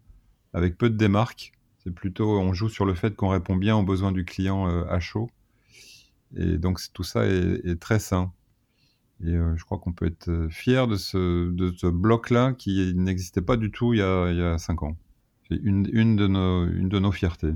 avec 0.52 0.76
peu 0.76 0.90
de 0.90 0.96
démarques 0.96 1.52
c'est 1.82 1.92
plutôt, 1.92 2.38
on 2.38 2.52
joue 2.52 2.68
sur 2.68 2.84
le 2.84 2.94
fait 2.94 3.16
qu'on 3.16 3.28
répond 3.28 3.56
bien 3.56 3.76
aux 3.76 3.82
besoins 3.82 4.12
du 4.12 4.24
client 4.24 4.68
euh, 4.68 4.84
à 4.88 5.00
chaud. 5.00 5.28
Et 6.36 6.56
donc 6.58 6.80
tout 6.92 7.02
ça 7.02 7.26
est, 7.26 7.80
très 7.80 7.98
sain. 7.98 8.32
Et 9.24 9.30
euh, 9.30 9.56
je 9.56 9.64
crois 9.64 9.78
qu'on 9.78 9.92
peut 9.92 10.06
être 10.06 10.28
euh, 10.28 10.48
fier 10.48 10.86
de 10.86 10.96
ce, 10.96 11.50
de 11.50 11.72
ce 11.76 11.86
bloc-là 11.86 12.52
qui 12.52 12.92
n'existait 12.94 13.42
pas 13.42 13.56
du 13.56 13.70
tout 13.70 13.94
il 13.94 13.98
y 13.98 14.02
a, 14.02 14.30
il 14.30 14.38
y 14.38 14.42
a 14.42 14.58
cinq 14.58 14.82
ans. 14.82 14.96
C'est 15.48 15.56
une, 15.56 15.88
une, 15.92 16.16
de 16.16 16.26
nos, 16.26 16.66
une 16.66 16.88
de 16.88 16.98
nos 16.98 17.12
fiertés. 17.12 17.52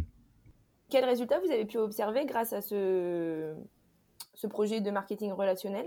Quels 0.91 1.05
résultats 1.05 1.41
vous 1.41 1.51
avez 1.51 1.65
pu 1.65 1.79
observer 1.79 2.27
grâce 2.27 2.53
à 2.53 2.61
ce, 2.61 3.55
ce 4.35 4.47
projet 4.47 4.81
de 4.81 4.91
marketing 4.91 5.33
relationnel? 5.33 5.87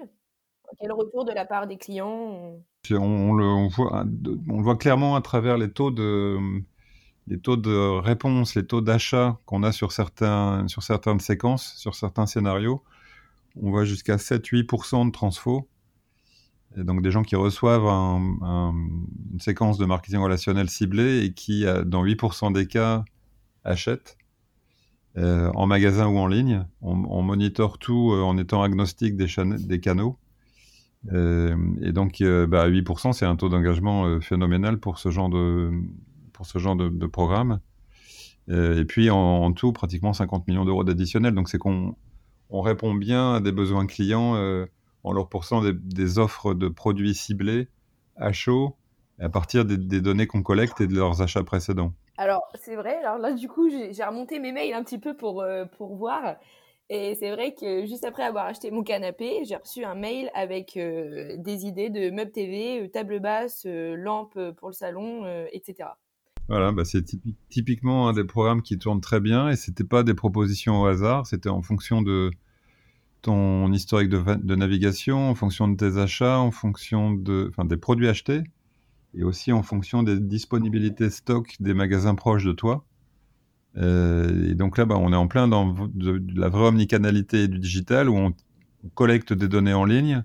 Quel 0.80 0.92
retour 0.92 1.26
de 1.26 1.32
la 1.32 1.46
part 1.46 1.68
des 1.68 1.78
clients? 1.78 2.62
On, 2.92 3.34
le, 3.34 3.68
voit, 3.70 4.06
on, 4.50 4.62
voit, 4.62 4.78
clairement 4.78 5.16
à 5.16 5.22
travers 5.22 5.58
les 5.58 5.72
taux 5.72 5.92
de, 5.92 6.38
les 7.30 7.40
taux 7.40 7.58
de 7.58 8.00
réponse, 8.00 8.56
les 8.56 8.66
taux 8.66 8.82
d'achat 8.82 9.38
qu'on 9.46 9.64
a 9.64 9.72
sur, 9.72 9.92
certains, 9.92 10.68
sur 10.68 10.84
certaines 10.84 11.20
séquences, 11.20 11.74
sur 11.78 11.96
certains 11.96 12.26
scénarios. 12.26 12.84
On 13.62 13.70
voit 13.70 13.86
jusqu'à 13.86 14.18
7-8% 14.18 15.06
de 15.06 15.12
transfo. 15.12 15.68
Donc 16.76 17.02
des 17.02 17.12
gens 17.12 17.24
qui 17.24 17.36
reçoivent 17.36 17.88
une 17.88 19.40
séquence 19.40 19.78
de 19.78 19.86
marketing 19.86 20.20
relationnel 20.20 20.70
ciblée 20.70 21.24
et 21.24 21.34
qui, 21.34 21.66
dans 21.86 22.04
8% 22.04 22.54
des 22.54 22.68
cas, 22.68 23.06
achètent. 23.64 24.20
Euh, 25.18 25.52
en 25.56 25.66
magasin 25.66 26.08
ou 26.08 26.18
en 26.18 26.28
ligne. 26.28 26.66
On, 26.82 27.04
on 27.10 27.24
monitore 27.24 27.80
tout 27.80 28.12
euh, 28.14 28.22
en 28.22 28.38
étant 28.38 28.62
agnostique 28.62 29.18
des, 29.18 29.80
canaux. 29.80 30.18
Euh, 31.12 31.58
et 31.82 31.92
donc, 31.92 32.22
bah, 32.22 32.70
8%, 32.70 33.14
c'est 33.14 33.26
un 33.26 33.36
taux 33.36 33.50
d'engagement 33.50 34.20
phénoménal 34.22 34.80
pour 34.80 35.00
ce 35.00 35.10
genre 35.10 35.30
de, 35.30 35.72
pour 36.40 36.46
ce 36.46 36.58
genre 36.58 36.78
de, 36.78 37.06
programme. 37.06 37.60
et 38.48 38.86
puis, 38.86 39.10
en, 39.10 39.52
tout, 39.52 39.74
pratiquement 39.74 40.14
50 40.14 40.48
millions 40.48 40.64
d'euros 40.64 40.86
d'additionnel. 40.86 41.34
Donc, 41.34 41.50
c'est 41.50 41.58
qu'on 41.58 41.96
on 42.50 42.62
répond 42.62 42.94
bien 42.94 43.36
à 43.36 43.40
des 43.42 43.52
besoins 43.52 43.86
clients 43.86 44.36
en 45.04 45.12
leur 45.12 45.28
pourcent 45.28 45.62
des, 45.62 46.18
offres 46.18 46.54
de 46.54 46.70
produits 46.70 47.14
ciblés 47.14 47.68
à 48.16 48.32
chaud 48.32 48.78
à 49.20 49.28
partir 49.28 49.66
des 49.66 50.00
données 50.00 50.28
qu'on 50.28 50.44
collecte 50.44 50.80
et 50.80 50.88
de 50.88 50.96
leurs 50.96 51.22
achats 51.22 51.44
précédents. 51.44 51.92
Alors, 52.20 52.50
c'est 52.56 52.76
vrai. 52.76 52.98
Alors 52.98 53.18
là, 53.18 53.32
du 53.32 53.48
coup, 53.48 53.70
j'ai 53.70 54.04
remonté 54.04 54.40
mes 54.40 54.52
mails 54.52 54.74
un 54.74 54.84
petit 54.84 54.98
peu 54.98 55.16
pour, 55.16 55.42
euh, 55.42 55.64
pour 55.64 55.96
voir. 55.96 56.36
Et 56.90 57.16
c'est 57.16 57.32
vrai 57.32 57.54
que 57.54 57.86
juste 57.86 58.04
après 58.04 58.24
avoir 58.24 58.46
acheté 58.46 58.72
mon 58.72 58.84
canapé, 58.84 59.46
j'ai 59.46 59.56
reçu 59.56 59.86
un 59.86 59.96
mail 59.96 60.30
avec 60.34 60.76
euh, 60.76 61.38
des 61.38 61.66
idées 61.66 61.90
de 61.90 62.10
meubles 62.10 62.32
TV, 62.32 62.82
euh, 62.82 62.88
table 62.90 63.22
basse, 63.22 63.66
lampe 63.66 64.38
pour 64.58 64.68
le 64.68 64.74
salon, 64.74 65.26
etc. 65.54 65.92
Voilà, 66.50 66.72
bah 66.72 66.84
c'est 66.84 67.06
typiquement 67.50 68.10
un 68.10 68.14
des 68.14 68.24
programmes 68.24 68.64
qui 68.64 68.80
tourne 68.80 69.02
très 69.02 69.20
bien 69.20 69.50
et 69.50 69.56
c'était 69.56 69.84
pas 69.84 70.02
des 70.02 70.16
propositions 70.16 70.82
au 70.82 70.86
hasard, 70.88 71.28
c'était 71.28 71.50
en 71.50 71.62
fonction 71.62 72.02
de 72.02 72.32
ton 73.22 73.72
historique 73.72 74.10
de, 74.10 74.56
navigation, 74.56 75.30
en 75.30 75.36
fonction 75.36 75.68
de 75.68 75.76
tes 75.76 75.98
achats, 75.98 76.40
en 76.40 76.52
fonction 76.52 77.12
de, 77.12 77.48
enfin, 77.50 77.66
des 77.66 77.78
produits 77.78 78.08
achetés 78.08 78.42
et 79.14 79.24
aussi 79.24 79.52
en 79.52 79.62
fonction 79.62 80.04
des 80.04 80.20
disponibilités 80.20 81.10
stock 81.10 81.56
des 81.60 81.74
magasins 81.74 82.16
proches 82.16 82.46
de 82.46 82.54
toi. 82.54 82.86
Euh, 83.78 84.50
et 84.50 84.56
donc 84.56 84.78
là, 84.78 84.86
bah, 84.86 84.98
on 84.98 85.14
est 85.14 85.18
en 85.18 85.28
plein 85.28 85.48
dans 85.48 85.88
de, 85.94 86.22
la 86.36 86.50
vraie 86.50 86.68
omnicanalité 86.68 87.48
du 87.48 87.60
digital 87.60 88.10
où 88.10 88.18
on, 88.18 88.34
collecte 88.96 89.34
des 89.34 89.50
données 89.50 89.74
en 89.74 89.84
ligne, 89.84 90.24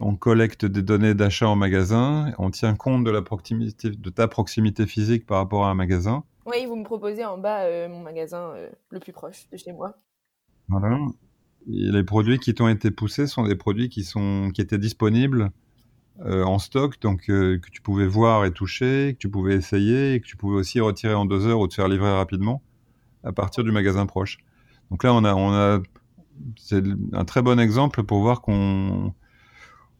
on 0.00 0.16
collecte 0.16 0.64
des 0.64 0.82
données 0.82 1.14
d'achat 1.14 1.48
en 1.48 1.56
magasin, 1.56 2.32
on 2.38 2.50
tient 2.50 2.74
compte 2.74 3.04
de, 3.04 3.10
la 3.10 3.22
proximité, 3.22 3.90
de 3.90 4.10
ta 4.10 4.28
proximité 4.28 4.86
physique 4.86 5.26
par 5.26 5.38
rapport 5.38 5.64
à 5.64 5.70
un 5.70 5.74
magasin. 5.74 6.24
Oui, 6.46 6.66
vous 6.66 6.76
me 6.76 6.84
proposez 6.84 7.24
en 7.24 7.38
bas 7.38 7.62
euh, 7.62 7.88
mon 7.88 8.00
magasin 8.00 8.50
euh, 8.54 8.68
le 8.90 9.00
plus 9.00 9.12
proche 9.12 9.48
de 9.50 9.56
chez 9.56 9.72
moi. 9.72 9.96
Voilà. 10.68 10.98
Et 11.66 11.90
les 11.90 12.04
produits 12.04 12.38
qui 12.38 12.54
t'ont 12.54 12.68
été 12.68 12.90
poussés 12.90 13.26
sont 13.26 13.46
des 13.46 13.54
produits 13.54 13.88
qui, 13.88 14.04
sont, 14.04 14.50
qui 14.52 14.60
étaient 14.60 14.78
disponibles 14.78 15.50
euh, 16.20 16.44
en 16.44 16.58
stock, 16.58 17.00
donc 17.00 17.26
que 17.26 17.60
tu 17.72 17.80
pouvais 17.80 18.06
voir 18.06 18.44
et 18.44 18.52
toucher, 18.52 19.14
que 19.14 19.18
tu 19.18 19.30
pouvais 19.30 19.54
essayer, 19.54 20.14
et 20.14 20.20
que 20.20 20.26
tu 20.26 20.36
pouvais 20.36 20.56
aussi 20.56 20.80
retirer 20.80 21.14
en 21.14 21.24
deux 21.24 21.46
heures 21.46 21.60
ou 21.60 21.66
te 21.66 21.74
faire 21.74 21.88
livrer 21.88 22.12
rapidement 22.14 22.62
à 23.22 23.32
partir 23.32 23.64
du 23.64 23.72
magasin 23.72 24.04
proche. 24.06 24.38
Donc 24.90 25.02
là, 25.02 25.14
on 25.14 25.24
a, 25.24 25.34
on 25.34 25.52
a, 25.52 25.80
c'est 26.56 26.84
un 27.12 27.24
très 27.24 27.40
bon 27.40 27.58
exemple 27.58 28.02
pour 28.02 28.20
voir 28.20 28.42
qu'on 28.42 29.14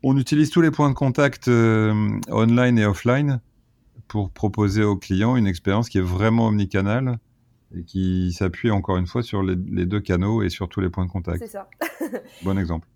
on 0.04 0.16
utilise 0.16 0.50
tous 0.50 0.60
les 0.60 0.70
points 0.70 0.90
de 0.90 0.94
contact 0.94 1.48
euh, 1.48 2.20
online 2.30 2.78
et 2.78 2.86
offline 2.86 3.40
pour 4.06 4.30
proposer 4.30 4.84
aux 4.84 4.96
clients 4.96 5.36
une 5.36 5.46
expérience 5.46 5.88
qui 5.88 5.98
est 5.98 6.02
vraiment 6.02 6.48
omnicanale 6.48 7.18
et 7.76 7.84
qui 7.84 8.32
s'appuie 8.32 8.70
encore 8.70 8.98
une 8.98 9.06
fois 9.06 9.22
sur 9.22 9.42
les, 9.42 9.56
les, 9.56 9.86
deux 9.86 10.00
canaux 10.00 10.42
et 10.42 10.50
sur 10.50 10.68
tous 10.68 10.80
les 10.80 10.90
points 10.90 11.06
de 11.06 11.10
contact. 11.10 11.38
C'est 11.38 11.48
ça. 11.48 11.68
bon 12.42 12.56
exemple. 12.58 12.86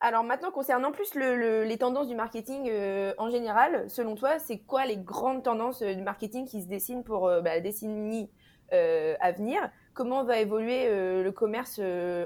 Alors 0.00 0.24
maintenant, 0.24 0.50
concernant 0.50 0.92
plus 0.92 1.14
les 1.14 1.78
tendances 1.78 2.08
du 2.08 2.14
marketing 2.14 2.68
euh, 2.68 3.14
en 3.18 3.30
général, 3.30 3.88
selon 3.88 4.14
toi, 4.14 4.38
c'est 4.38 4.58
quoi 4.58 4.84
les 4.84 4.98
grandes 4.98 5.42
tendances 5.42 5.82
euh, 5.82 5.94
du 5.94 6.02
marketing 6.02 6.46
qui 6.46 6.62
se 6.62 6.68
dessinent 6.68 7.02
pour 7.02 7.26
euh, 7.26 7.40
bah, 7.40 7.54
la 7.54 7.60
décennie 7.60 8.30
à 8.70 9.32
venir? 9.32 9.60
Comment 9.96 10.24
va 10.24 10.38
évoluer 10.38 10.88
le 10.90 11.30
commerce 11.30 11.80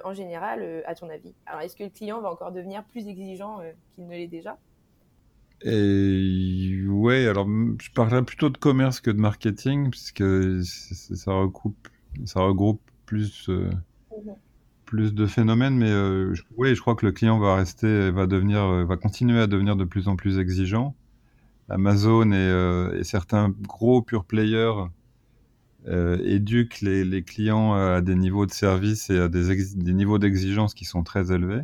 en 0.05 0.12
général, 0.12 0.83
à 0.87 0.95
ton 0.95 1.09
avis? 1.09 1.33
Alors, 1.47 1.61
est-ce 1.61 1.77
que 1.77 1.85
le 1.85 1.91
client 1.91 2.21
va 2.21 2.31
encore 2.31 2.50
devenir 2.50 2.83
plus 2.85 3.07
exigeant 3.07 3.61
qu'il 3.95 4.07
ne 4.09 4.11
l'est 4.11 4.27
déjà? 4.27 4.59
Et 5.62 6.83
ouais, 6.89 7.27
alors 7.27 7.47
je 7.81 7.91
parlerais 7.93 8.25
plutôt 8.25 8.49
de 8.49 8.59
commerce 8.59 9.00
que 9.00 9.11
de 9.11 9.21
marketing, 9.21 9.91
puisque 9.91 10.25
ça 10.65 11.33
regroupe, 11.33 11.89
ça 12.25 12.41
regroupe 12.41 12.81
plus 13.07 13.49
mmh 13.49 13.71
plus 14.91 15.15
de 15.15 15.25
phénomènes, 15.25 15.77
mais 15.77 15.91
euh, 15.91 16.35
oui, 16.57 16.75
je 16.75 16.81
crois 16.81 16.97
que 16.97 17.07
le 17.07 17.12
client 17.12 17.39
va 17.39 17.55
rester, 17.55 18.11
va 18.11 18.27
devenir, 18.27 18.65
euh, 18.65 18.85
va 18.85 18.97
continuer 18.97 19.41
à 19.41 19.47
devenir 19.47 19.77
de 19.77 19.85
plus 19.85 20.09
en 20.09 20.17
plus 20.17 20.41
exigeant. 20.41 20.97
Amazon 21.69 22.33
et, 22.33 22.35
euh, 22.35 23.00
certains 23.05 23.50
gros 23.50 24.03
pure 24.03 24.25
players 24.25 24.89
éduquent 25.87 26.80
les, 26.82 27.22
clients 27.22 27.75
à 27.75 28.00
des 28.00 28.14
niveaux 28.14 28.46
de 28.46 28.52
service 28.52 29.10
et 29.10 29.18
à 29.18 29.28
des, 29.28 29.92
niveaux 29.92 30.18
d'exigence 30.18 30.75
qui 30.75 30.84
sont 30.84 31.02
très 31.02 31.32
élevés. 31.32 31.62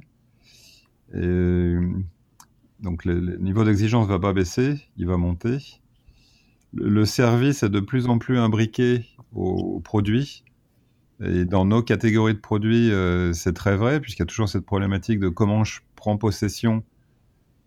Donc 2.81 3.05
le, 3.05 3.37
niveau 3.39 3.65
d'exigence 3.65 4.07
va 4.07 4.19
pas 4.19 4.33
baisser, 4.33 4.81
il 4.97 5.07
va 5.07 5.17
monter. 5.17 5.59
Le, 6.73 7.05
service 7.05 7.63
est 7.63 7.69
de 7.69 7.81
plus 7.81 8.07
en 8.07 8.19
plus 8.19 8.39
imbriqué 8.39 9.05
au 9.33 9.81
produit 9.81 10.45
et 11.23 11.45
dans 11.45 11.65
nos 11.65 11.83
catégories 11.83 12.35
de 12.35 12.39
produits, 12.39 12.91
euh, 12.93 13.33
c'est 13.33 13.55
très 13.55 13.77
vrai, 13.77 14.01
puisqu'il 14.01 14.21
y 14.21 14.25
a 14.25 14.27
toujours 14.27 14.49
cette 14.49 14.67
problématique 14.67 15.19
de 15.19 15.29
comment 15.29 15.65
je 15.65 15.81
prends 15.95 16.19
possession 16.19 16.79
euh, 16.79 16.96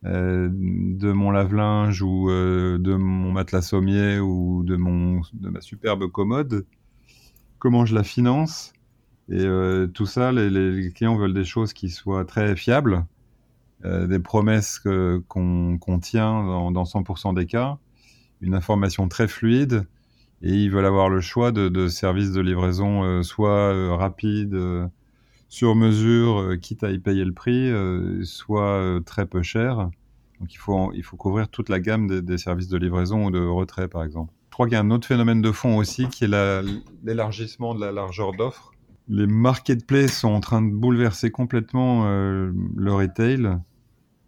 de 0.03 1.11
mon 1.11 1.31
lave-linge 1.31 2.01
ou 2.01 2.29
euh, 2.29 2.77
de 2.77 2.95
mon 2.95 3.31
matelas 3.31 3.61
sommier 3.61 4.19
ou 4.19 4.63
de, 4.63 4.75
mon, 4.75 5.21
de 5.33 5.49
ma 5.49 5.61
superbe 5.61 6.07
commode, 6.07 6.65
comment 7.57 7.85
je 7.85 7.95
la 7.95 8.03
finance. 8.03 8.73
Et 9.31 9.45
tout 9.93 10.07
ça, 10.07 10.31
les, 10.31 10.49
les, 10.49 10.91
clients 10.91 11.15
veulent 11.15 11.35
des 11.35 11.43
choses 11.43 11.73
qui 11.73 11.91
soient 11.91 12.25
très 12.25 12.55
fiables, 12.55 13.05
des 13.83 14.17
promesses 14.17 14.79
qu'on 14.79 15.99
tient 16.01 16.43
dans, 16.43 16.71
dans 16.71 16.83
100% 16.83 17.35
des 17.35 17.45
cas, 17.45 17.77
une 18.41 18.55
information 18.55 19.07
très 19.07 19.27
fluide, 19.27 19.85
et 20.41 20.53
ils 20.53 20.71
veulent 20.71 20.85
avoir 20.85 21.09
le 21.09 21.21
choix 21.21 21.51
de, 21.51 21.67
de 21.67 21.87
services 21.87 22.31
de 22.31 22.41
livraison 22.41 23.03
euh, 23.03 23.23
soit 23.23 23.73
euh, 23.73 23.93
rapide, 23.93 24.53
euh, 24.53 24.87
sur 25.49 25.75
mesure, 25.75 26.57
quitte 26.61 26.83
à 26.83 26.91
y 26.91 26.99
payer 26.99 27.25
le 27.25 27.33
prix, 27.33 27.71
soit 28.23 28.99
très 29.05 29.25
peu 29.25 29.41
cher. 29.41 29.89
Donc 30.39 30.53
il 30.53 30.57
faut, 30.57 30.91
il 30.93 31.03
faut 31.03 31.17
couvrir 31.17 31.49
toute 31.49 31.69
la 31.69 31.79
gamme 31.79 32.07
des, 32.07 32.21
des 32.21 32.37
services 32.37 32.69
de 32.69 32.77
livraison 32.77 33.25
ou 33.25 33.31
de 33.31 33.39
retrait, 33.39 33.87
par 33.87 34.03
exemple. 34.03 34.31
Je 34.49 34.53
crois 34.53 34.67
qu'il 34.67 34.73
y 34.73 34.77
a 34.77 34.81
un 34.81 34.91
autre 34.91 35.07
phénomène 35.07 35.41
de 35.41 35.51
fond 35.51 35.77
aussi 35.77 36.07
qui 36.07 36.25
est 36.25 36.63
l'élargissement 37.03 37.75
de 37.75 37.81
la 37.81 37.91
largeur 37.91 38.31
d'offres. 38.33 38.71
Les 39.07 39.27
marketplaces 39.27 40.19
sont 40.19 40.29
en 40.29 40.39
train 40.39 40.61
de 40.61 40.71
bouleverser 40.71 41.31
complètement 41.31 42.05
le 42.05 42.93
retail. 42.93 43.57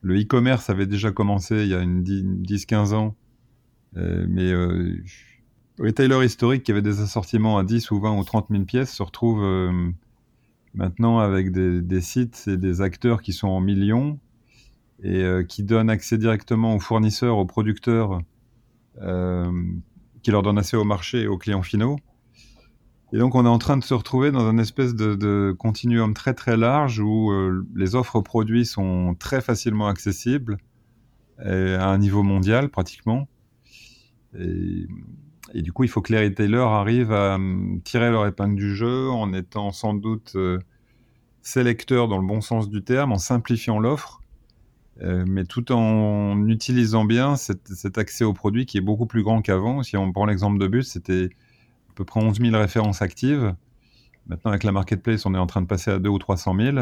Le 0.02 0.20
e-commerce 0.20 0.70
avait 0.70 0.88
déjà 0.88 1.12
commencé 1.12 1.64
il 1.64 1.68
y 1.68 1.76
a 1.76 1.86
10-15 1.86 2.94
ans, 2.94 3.16
mais 3.96 4.52
retailer 5.82 6.26
historique 6.26 6.64
qui 6.64 6.72
avait 6.72 6.82
des 6.82 7.02
assortiments 7.02 7.58
à 7.58 7.64
10 7.64 7.92
ou 7.92 8.00
20 8.00 8.18
ou 8.18 8.24
30 8.24 8.48
000 8.50 8.64
pièces 8.64 8.92
se 8.92 9.04
retrouve 9.04 9.44
euh, 9.44 9.92
maintenant 10.74 11.20
avec 11.20 11.52
des, 11.52 12.02
sites 12.02 12.46
et 12.48 12.58
des 12.58 12.82
acteurs 12.82 13.22
qui 13.22 13.34
sont 13.34 13.48
en 13.48 13.60
millions 13.60 14.20
et 15.04 15.24
euh, 15.24 15.44
qui 15.44 15.64
donnent 15.64 15.90
accès 15.90 16.18
directement 16.18 16.76
aux 16.76 16.80
fournisseurs, 16.80 17.38
aux 17.38 17.46
producteurs, 17.46 18.22
euh, 19.02 19.52
qui 20.22 20.32
leur 20.32 20.44
donnent 20.44 20.60
accès 20.60 20.78
au 20.78 20.84
marché 20.84 21.22
et 21.22 21.28
aux 21.28 21.38
clients 21.38 21.64
finaux. 21.64 21.98
Et 23.14 23.18
donc 23.18 23.36
on 23.36 23.46
est 23.46 23.50
en 23.50 23.58
train 23.58 23.78
de 23.78 23.84
se 23.84 23.94
retrouver 23.94 24.32
dans 24.32 24.46
un 24.46 24.58
espèce 24.58 24.96
de, 24.96 25.54
continuum 25.58 26.14
très 26.14 26.34
très 26.34 26.56
large 26.56 27.00
où 27.00 27.32
les 27.76 27.96
offres 27.96 28.22
produits 28.22 28.66
sont 28.66 29.16
très 29.20 29.42
facilement 29.42 29.88
accessibles 29.88 30.58
à 31.38 31.90
un 31.90 31.98
niveau 31.98 32.24
mondial 32.24 32.70
pratiquement. 32.70 33.28
Et 34.40 34.88
et 35.54 35.62
du 35.62 35.72
coup, 35.72 35.84
il 35.84 35.90
faut 35.90 36.02
que 36.02 36.14
les 36.14 36.24
retailers 36.24 36.60
arrivent 36.60 37.12
à 37.12 37.36
hum, 37.36 37.82
tirer 37.84 38.10
leur 38.10 38.26
épingle 38.28 38.56
du 38.56 38.76
jeu 38.76 39.10
en 39.10 39.34
étant 39.34 39.72
sans 39.72 39.94
doute 39.94 40.34
euh, 40.36 40.60
sélecteurs 41.42 42.08
dans 42.08 42.18
le 42.18 42.28
bon 42.28 42.42
sens 42.42 42.70
du 42.70 42.84
terme, 42.84 43.12
en 43.12 43.18
simplifiant 43.18 43.80
l'offre, 43.80 44.22
euh, 45.02 45.26
mais 45.28 45.46
tout 45.46 45.72
en 45.72 46.48
utilisant 46.48 47.06
bien 47.06 47.36
cet, 47.36 47.98
accès 47.98 48.24
au 48.24 48.34
produit 48.34 48.66
qui 48.66 48.78
est 48.78 48.82
beaucoup 48.82 49.06
plus 49.06 49.24
grand 49.24 49.42
qu'avant. 49.42 49.84
Si 49.84 49.98
on 49.98 50.12
prend 50.12 50.26
l'exemple 50.26 50.60
de 50.60 50.68
Bus, 50.68 50.90
c'était 50.90 51.30
à 51.90 51.94
peu 51.96 52.06
près 52.06 52.22
11 52.22 52.40
000 52.40 52.56
références 52.58 53.02
actives. 53.02 53.56
Maintenant, 54.28 54.52
avec 54.52 54.64
la 54.64 54.72
marketplace, 54.72 55.26
on 55.26 55.34
est 55.34 55.40
en 55.40 55.48
train 55.48 55.62
de 55.62 55.68
passer 55.68 55.92
à 55.92 56.00
2 56.00 56.10
ou 56.10 56.20
300 56.20 56.56
000. 56.56 56.78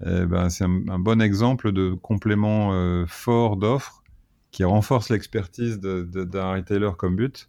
ben, 0.00 0.48
c'est 0.48 0.64
un, 0.64 0.98
bon 0.98 1.20
exemple 1.20 1.72
de 1.72 1.92
complément 1.92 2.72
euh, 2.72 3.04
fort 3.06 3.56
d'offres 3.56 4.02
qui 4.50 4.64
renforce 4.64 5.10
l'expertise 5.10 5.78
d'un 5.78 6.52
retailer 6.54 6.90
comme 6.96 7.14
but, 7.14 7.46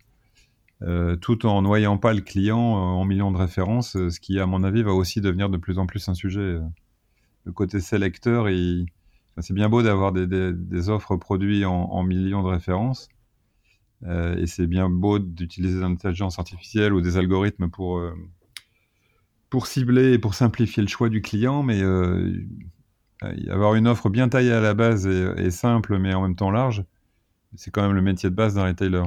tout 1.21 1.45
en 1.45 1.61
noyant 1.61 1.97
pas 1.97 2.13
le 2.13 2.21
client 2.21 2.59
en 2.59 3.03
millions 3.05 3.31
de 3.31 3.37
références, 3.37 3.93
ce 3.93 4.19
qui, 4.19 4.39
à 4.39 4.45
mon 4.45 4.63
avis, 4.63 4.83
va 4.83 4.93
aussi 4.93 5.21
devenir 5.21 5.49
de 5.49 5.57
plus 5.57 5.79
en 5.79 5.85
plus 5.85 6.07
un 6.09 6.13
sujet. 6.13 6.59
Le 7.45 7.51
côté 7.51 7.79
sélecteur, 7.79 8.47
c'est 9.39 9.53
bien 9.53 9.69
beau 9.69 9.81
d'avoir 9.81 10.11
des, 10.11 10.89
offres 10.89 11.15
produits 11.15 11.65
en, 11.65 12.03
millions 12.03 12.43
de 12.43 12.49
références, 12.49 13.09
et 14.05 14.45
c'est 14.45 14.67
bien 14.67 14.89
beau 14.89 15.19
d'utiliser 15.19 15.79
l'intelligence 15.79 16.37
artificielle 16.37 16.93
ou 16.93 17.01
des 17.01 17.17
algorithmes 17.17 17.69
pour, 17.69 18.01
pour 19.49 19.67
cibler 19.67 20.13
et 20.13 20.19
pour 20.19 20.33
simplifier 20.35 20.83
le 20.83 20.89
choix 20.89 21.09
du 21.09 21.21
client, 21.21 21.63
mais 21.63 21.81
avoir 23.49 23.75
une 23.75 23.87
offre 23.87 24.09
bien 24.09 24.29
taillée 24.29 24.53
à 24.53 24.61
la 24.61 24.73
base 24.73 25.07
et, 25.07 25.51
simple, 25.51 25.97
mais 25.97 26.13
en 26.13 26.21
même 26.21 26.35
temps 26.35 26.51
large, 26.51 26.83
c'est 27.55 27.71
quand 27.71 27.81
même 27.81 27.95
le 27.95 28.01
métier 28.01 28.29
de 28.29 28.35
base 28.35 28.55
d'un 28.55 28.65
retailer. 28.65 29.03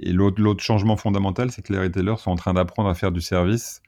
Et 0.00 0.12
l'autre 0.12 0.62
changement 0.62 0.96
fondamental, 0.96 1.50
c'est 1.50 1.62
que 1.62 1.72
les 1.72 1.78
retailers 1.78 2.18
sont 2.18 2.30
en 2.30 2.36
train 2.36 2.54
d'apprendre 2.54 2.88
à 2.88 2.94
faire 2.94 3.12
du 3.12 3.20
service 3.20 3.82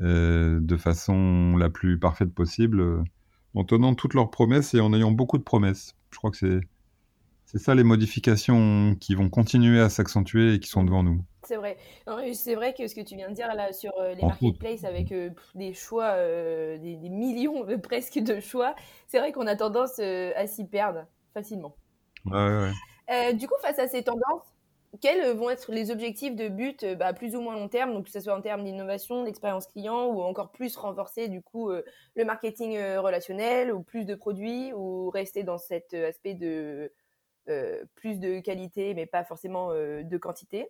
euh, 0.00 0.58
de 0.60 0.76
façon 0.76 1.56
la 1.56 1.70
plus 1.70 1.98
parfaite 1.98 2.34
possible, 2.34 2.80
euh, 2.80 3.02
en 3.54 3.64
tenant 3.64 3.94
toutes 3.94 4.14
leurs 4.14 4.30
promesses 4.30 4.74
et 4.74 4.80
en 4.80 4.92
ayant 4.92 5.10
beaucoup 5.10 5.38
de 5.38 5.42
promesses. 5.42 5.94
Je 6.10 6.18
crois 6.18 6.30
que 6.30 6.36
c'est 6.36 6.60
c'est 7.46 7.58
ça 7.58 7.76
les 7.76 7.84
modifications 7.84 8.96
qui 9.00 9.14
vont 9.14 9.30
continuer 9.30 9.80
à 9.80 9.88
s'accentuer 9.88 10.54
et 10.54 10.58
qui 10.58 10.68
sont 10.68 10.82
devant 10.82 11.04
nous. 11.04 11.24
C'est 11.44 11.54
vrai. 11.54 11.76
C'est 12.34 12.56
vrai 12.56 12.74
que 12.74 12.88
ce 12.88 12.94
que 12.96 13.02
tu 13.02 13.14
viens 13.14 13.28
de 13.28 13.34
dire 13.34 13.46
là 13.54 13.72
sur 13.72 13.92
euh, 14.00 14.14
les 14.14 14.22
marketplaces 14.22 14.82
avec 14.82 15.14
des 15.54 15.72
choix, 15.72 16.16
des, 16.16 16.96
des, 16.96 17.08
millions 17.08 17.64
presque 17.82 18.18
de 18.18 18.40
choix, 18.40 18.74
c'est 19.06 19.20
vrai 19.20 19.30
qu'on 19.30 19.46
a 19.46 19.54
tendance 19.54 20.00
à 20.00 20.46
s'y 20.48 20.66
perdre 20.66 21.06
facilement. 21.32 21.76
Euh, 23.10 23.32
du 23.32 23.46
coup, 23.46 23.54
face 23.62 23.78
à 23.78 23.88
ces 23.88 24.02
tendances, 24.02 24.55
quels 25.00 25.36
vont 25.36 25.50
être 25.50 25.72
les 25.72 25.90
objectifs 25.90 26.34
de 26.34 26.48
but 26.48 26.82
à 26.82 26.86
euh, 26.86 26.94
bah, 26.94 27.12
plus 27.12 27.36
ou 27.36 27.40
moins 27.40 27.54
long 27.54 27.68
terme, 27.68 27.92
donc 27.92 28.06
que 28.06 28.10
ce 28.10 28.20
soit 28.20 28.34
en 28.34 28.40
termes 28.40 28.64
d'innovation, 28.64 29.24
d'expérience 29.24 29.66
client, 29.66 30.06
ou 30.06 30.22
encore 30.22 30.52
plus 30.52 30.76
renforcer 30.76 31.28
du 31.28 31.42
coup 31.42 31.70
euh, 31.70 31.82
le 32.14 32.24
marketing 32.24 32.78
relationnel, 32.96 33.72
ou 33.72 33.82
plus 33.82 34.04
de 34.04 34.14
produits, 34.14 34.72
ou 34.72 35.10
rester 35.10 35.42
dans 35.42 35.58
cet 35.58 35.94
aspect 35.94 36.34
de 36.34 36.92
plus 37.94 38.18
de 38.18 38.40
qualité, 38.40 38.92
mais 38.94 39.06
pas 39.06 39.22
forcément 39.22 39.70
de 39.72 40.16
quantité? 40.16 40.66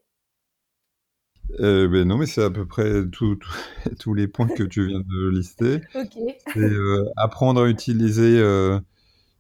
Ben 1.59 2.05
non, 2.05 2.19
mais 2.19 2.27
c'est 2.27 2.43
à 2.43 2.51
peu 2.51 2.67
près 2.67 3.03
tous 3.99 4.15
les 4.15 4.29
points 4.29 4.49
que 4.49 4.63
tu 4.63 4.87
viens 4.87 5.01
de 5.01 5.31
lister. 5.31 5.81
C'est 6.53 6.71
apprendre 7.17 7.63
à 7.63 7.69
utiliser 7.69 8.43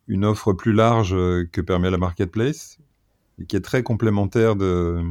une 0.08 0.24
offre 0.24 0.52
plus 0.52 0.72
large 0.72 1.14
euh, 1.14 1.48
que 1.50 1.60
permet 1.60 1.90
la 1.90 1.98
marketplace 1.98 2.78
et 3.38 3.46
qui 3.46 3.56
est 3.56 3.60
très 3.60 3.82
complémentaire 3.82 4.56
de, 4.56 5.02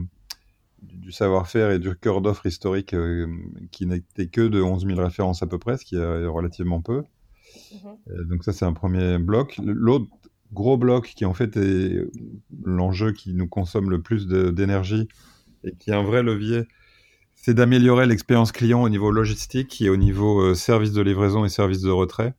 du 0.82 1.12
savoir-faire 1.12 1.72
et 1.72 1.80
du 1.80 1.96
cœur 1.96 2.22
d'offre 2.22 2.46
historique 2.46 2.94
euh, 2.94 3.28
qui 3.72 3.86
n'était 3.86 4.28
que 4.28 4.42
de 4.48 4.62
11 4.62 4.86
000 4.86 5.00
références 5.00 5.44
à 5.44 5.48
peu 5.48 5.58
près, 5.58 5.78
ce 5.78 5.86
qui 5.86 5.96
est 5.96 6.26
relativement 6.26 6.82
peu. 6.82 7.04
Mhm. 7.74 8.28
donc 8.28 8.44
ça, 8.44 8.54
c'est 8.54 8.66
un 8.66 8.74
premier 8.74 9.18
bloc. 9.18 9.60
L'autre 9.64 10.08
gros 10.54 10.78
bloc 10.78 11.14
qui 11.16 11.26
en 11.26 11.34
fait 11.34 11.58
est 11.58 12.06
l'enjeu 12.64 13.12
qui 13.12 13.34
nous 13.34 13.48
consomme 13.48 13.90
le 13.90 14.02
plus 14.02 14.28
d'énergie 14.28 15.08
et 15.64 15.74
qui 15.74 15.90
est 15.90 15.94
un 15.94 16.04
vrai 16.04 16.24
levier, 16.24 16.64
c'est 17.36 17.54
d'améliorer 17.54 18.06
l'expérience 18.06 18.52
client 18.52 18.82
au 18.82 18.90
niveau 18.90 19.12
logistique 19.12 19.82
et 19.82 19.90
au 19.90 19.98
niveau 19.98 20.42
euh, 20.42 20.56
service 20.56 20.92
de 20.92 21.02
livraison 21.02 21.46
et 21.46 21.50
service 21.50 21.82
de 21.82 21.92
retrait 21.92 22.36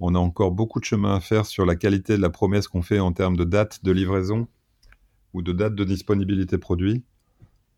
on 0.00 0.14
a 0.14 0.18
encore 0.18 0.52
beaucoup 0.52 0.80
de 0.80 0.84
chemin 0.84 1.16
à 1.16 1.20
faire 1.20 1.46
sur 1.46 1.66
la 1.66 1.76
qualité 1.76 2.16
de 2.16 2.22
la 2.22 2.30
promesse 2.30 2.68
qu'on 2.68 2.82
fait 2.82 3.00
en 3.00 3.12
termes 3.12 3.36
de 3.36 3.44
date 3.44 3.84
de 3.84 3.92
livraison 3.92 4.48
ou 5.34 5.42
de 5.42 5.52
date 5.52 5.74
de 5.74 5.84
disponibilité 5.84 6.58
produit. 6.58 7.04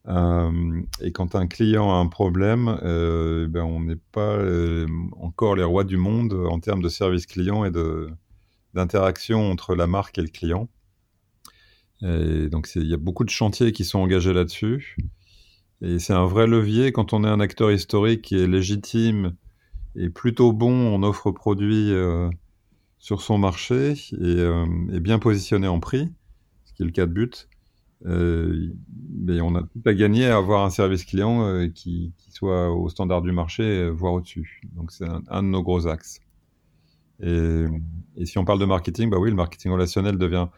Euh, 0.09 0.83
et 1.01 1.12
quand 1.12 1.35
un 1.35 1.46
client 1.46 1.92
a 1.92 1.96
un 1.96 2.07
problème, 2.07 2.79
euh, 2.83 3.46
ben 3.48 3.62
on 3.62 3.81
n'est 3.81 4.01
pas 4.12 4.37
euh, 4.37 4.87
encore 5.18 5.57
les 5.57 5.64
rois 5.64 5.85
du 5.85 5.96
monde 5.96 6.33
en 6.33 6.59
termes 6.59 6.83
de 6.83 6.88
service 6.88 7.27
client 7.27 7.64
et 7.64 7.70
d'interaction 8.74 9.51
entre 9.51 9.74
la 9.74 9.87
marque 9.87 10.18
et 10.18 10.22
le 10.22 10.29
client. 10.29 10.68
Et 12.03 12.48
donc 12.48 12.70
il 12.77 12.87
y 12.87 12.94
a 12.94 12.96
beaucoup 12.96 13.24
de 13.24 13.31
chantiers 13.31 13.72
qui 13.72 13.85
sont 13.85 13.98
engagés 13.98 14.33
là-dessus. 14.33 14.96
Et 15.83 15.98
c'est 15.98 16.14
un 16.14 16.27
vrai 16.27 16.46
levier 16.46 16.92
quand 16.92 17.12
on 17.12 17.24
est 17.24 17.29
un 17.29 17.40
acteur 17.40 17.70
historique 17.70 18.22
qui 18.22 18.37
est 18.37 18.46
légitime 18.46 19.35
est 19.96 20.09
plutôt 20.09 20.53
bon 20.53 20.94
en 20.94 21.03
offre 21.03 21.31
produit 21.31 21.92
sur 22.98 23.20
son 23.22 23.38
marché 23.38 23.94
et 24.12 25.01
bien 25.01 25.18
positionné 25.18 25.66
en 25.68 25.81
prix, 25.81 26.11
le 26.85 26.90
cas 26.90 27.07
de 27.07 27.12
but. 27.12 27.49
Euh, 28.07 28.71
on 29.29 29.55
a 29.55 29.62
tout 29.62 29.83
à 29.85 29.93
gagner 29.93 30.27
à 30.27 30.37
avoir 30.37 30.64
un 30.64 30.71
service 30.71 31.05
client 31.05 31.69
qui, 31.75 32.12
soit 32.31 32.71
au 32.71 32.88
standard 32.88 33.23
du 33.23 33.33
marché, 33.33 33.90
voire 33.90 34.14
au-dessus. 34.14 34.62
Donc 34.75 34.90
c'est 34.93 35.07
un, 35.07 35.43
de 35.43 35.49
nos 35.49 35.62
gros 35.62 35.87
axes. 35.87 36.21
Et, 37.23 37.66
si 38.25 38.38
on 38.38 38.45
parle 38.45 38.59
de 38.59 38.64
marketing, 38.64 39.11
bah 39.11 39.19
oui, 39.19 39.31
le 39.31 39.37
marketing 39.37 39.73
relationnel 39.73 40.16
devient 40.16 40.49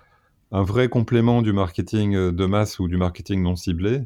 un 0.52 0.62
vrai 0.62 0.88
complément 0.88 1.42
du 1.42 1.52
marketing 1.52 2.30
de 2.30 2.46
masse 2.46 2.78
ou 2.78 2.86
du 2.86 2.96
marketing 2.96 3.42
non 3.42 3.56
ciblé. 3.56 4.02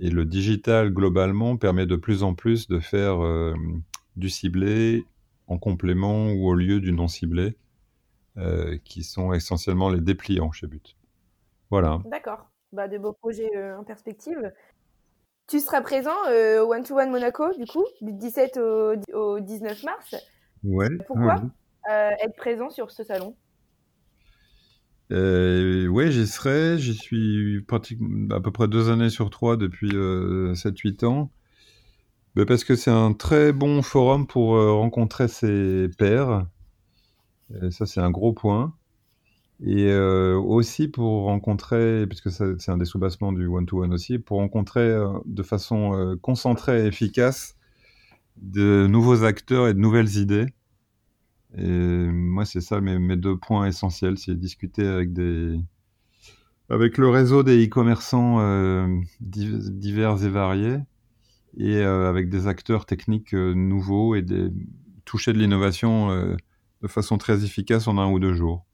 Et 0.00 0.10
le 0.10 0.24
digital, 0.24 0.92
globalement, 0.92 1.56
permet 1.56 1.86
de 1.86 1.96
plus 1.96 2.22
en 2.22 2.34
plus 2.34 2.66
de 2.68 2.80
faire 2.80 3.18
du 4.16 4.28
ciblé 4.28 5.04
en 5.48 5.58
complément 5.58 6.30
ou 6.30 6.48
au 6.48 6.54
lieu 6.54 6.80
du 6.80 6.92
non 6.92 7.08
ciblé, 7.08 7.56
euh, 8.36 8.78
qui 8.84 9.02
sont 9.02 9.32
essentiellement 9.32 9.88
les 9.88 10.00
dépliants 10.00 10.52
chez 10.52 10.66
But. 10.66 10.96
Voilà. 11.70 12.00
D'accord. 12.04 12.50
Bah, 12.72 12.88
de 12.88 12.98
beaux 12.98 13.12
projets 13.12 13.50
euh, 13.56 13.78
en 13.78 13.84
perspective. 13.84 14.52
Tu 15.46 15.60
seras 15.60 15.80
présent 15.80 16.16
euh, 16.28 16.62
au 16.62 16.72
One 16.72 16.82
to 16.82 16.98
One 16.98 17.10
Monaco, 17.10 17.54
du 17.58 17.66
coup, 17.66 17.84
du 18.02 18.12
17 18.12 18.58
au, 19.14 19.40
19 19.40 19.82
mars? 19.84 20.14
Ouais. 20.64 20.88
Pourquoi 21.06 21.42
être 21.88 22.36
présent 22.36 22.68
sur 22.68 22.90
ce 22.90 23.02
salon? 23.02 23.34
Oui, 25.10 26.12
j'y 26.12 26.26
serai. 26.26 26.76
J'y 26.76 26.94
suis 26.94 27.62
pratiquement 27.62 28.34
à 28.34 28.40
peu 28.40 28.50
près 28.50 28.68
deux 28.68 28.90
années 28.90 29.08
sur 29.08 29.30
trois 29.30 29.56
depuis 29.56 29.88
7-8 29.88 31.06
ans. 31.06 31.30
Bah, 32.38 32.46
parce 32.46 32.62
que 32.62 32.76
c'est 32.76 32.92
un 32.92 33.14
très 33.14 33.52
bon 33.52 33.82
forum 33.82 34.28
pour 34.28 34.54
euh, 34.54 34.72
rencontrer 34.72 35.26
ses 35.26 35.88
pairs. 35.98 36.46
ça, 37.70 37.84
c'est 37.84 38.00
un 38.00 38.12
gros 38.12 38.32
point. 38.32 38.72
Et 39.60 39.86
euh, 39.86 40.36
aussi 40.36 40.88
pour 40.88 41.24
rencontrer, 41.24 42.06
puisque 42.06 42.30
c'est 42.30 42.70
un 42.70 42.76
des 42.76 42.84
sous-bassements 42.84 43.32
du 43.32 43.46
one-to-one 43.46 43.92
aussi, 43.92 44.18
pour 44.18 44.38
rencontrer 44.38 44.80
euh, 44.80 45.08
de 45.24 45.42
façon 45.42 46.16
concentrée 46.22 46.84
et 46.84 46.86
efficace 46.86 47.56
de 48.36 48.86
nouveaux 48.88 49.24
acteurs 49.24 49.68
et 49.68 49.74
de 49.74 49.80
nouvelles 49.80 50.16
idées. 50.16 50.46
Et 51.56 51.66
moi, 51.66 52.44
c'est 52.44 52.60
ça 52.60 52.80
mes, 52.80 52.98
mes, 52.98 53.16
deux 53.16 53.36
points 53.36 53.66
essentiels, 53.66 54.18
c'est 54.18 54.34
discuter 54.38 54.86
avec 54.86 55.12
des 55.12 55.58
avec 56.70 56.98
le 56.98 57.08
réseau 57.08 57.42
des 57.42 57.66
e-commerçants 57.66 58.38
divers 59.20 60.22
et 60.22 60.28
variés 60.28 60.78
et 61.56 61.78
euh, 61.78 62.08
avec 62.08 62.28
des 62.28 62.46
acteurs 62.46 62.86
techniques 62.86 63.34
euh, 63.34 63.54
nouveaux 63.54 64.14
et 64.14 64.22
des, 64.22 64.50
toucher 65.04 65.32
de 65.32 65.38
l'innovation 65.38 66.10
euh, 66.10 66.36
de 66.82 66.88
façon 66.88 67.18
très 67.18 67.44
efficace 67.44 67.88
en 67.88 67.98
un 67.98 68.10
ou 68.10 68.18
deux 68.18 68.34
jours. 68.34 68.64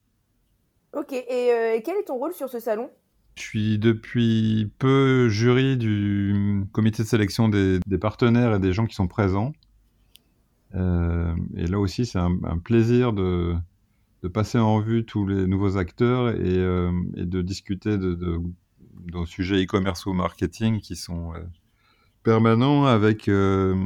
Ok, 0.97 1.13
et 1.13 1.83
quel 1.85 1.97
est 1.97 2.05
ton 2.07 2.17
rôle 2.17 2.33
sur 2.33 2.49
ce 2.49 2.61
salon? 2.61 2.91
Je 3.37 3.43
suis 3.43 3.79
depuis 3.79 4.71
peu 4.79 5.29
jury 5.29 5.77
du 5.77 6.65
comité 6.73 7.03
de 7.03 7.09
sélection 7.09 7.49
des, 7.49 7.81
partenaires 8.01 8.55
et 8.55 8.61
des 8.61 8.73
gens 8.73 8.87
qui 8.87 8.95
sont 8.95 9.09
présents. 9.09 9.53
et 10.75 11.67
là 11.67 11.79
aussi, 11.81 12.07
c'est 12.07 12.21
un, 12.21 12.59
plaisir 12.63 13.13
de, 13.13 13.57
passer 14.33 14.59
en 14.59 14.79
vue 14.81 15.05
tous 15.05 15.27
les 15.27 15.47
nouveaux 15.47 15.77
acteurs 15.77 16.29
et, 16.29 16.59
et 17.17 17.27
de 17.27 17.43
discuter 17.43 17.99
de, 17.99 18.41
sujets 19.27 19.65
e-commerce 19.65 20.07
ou 20.07 20.13
marketing 20.13 20.81
qui 20.81 20.95
sont 20.95 21.33
permanent 22.25 22.87
avec, 22.87 23.29
euh, 23.29 23.77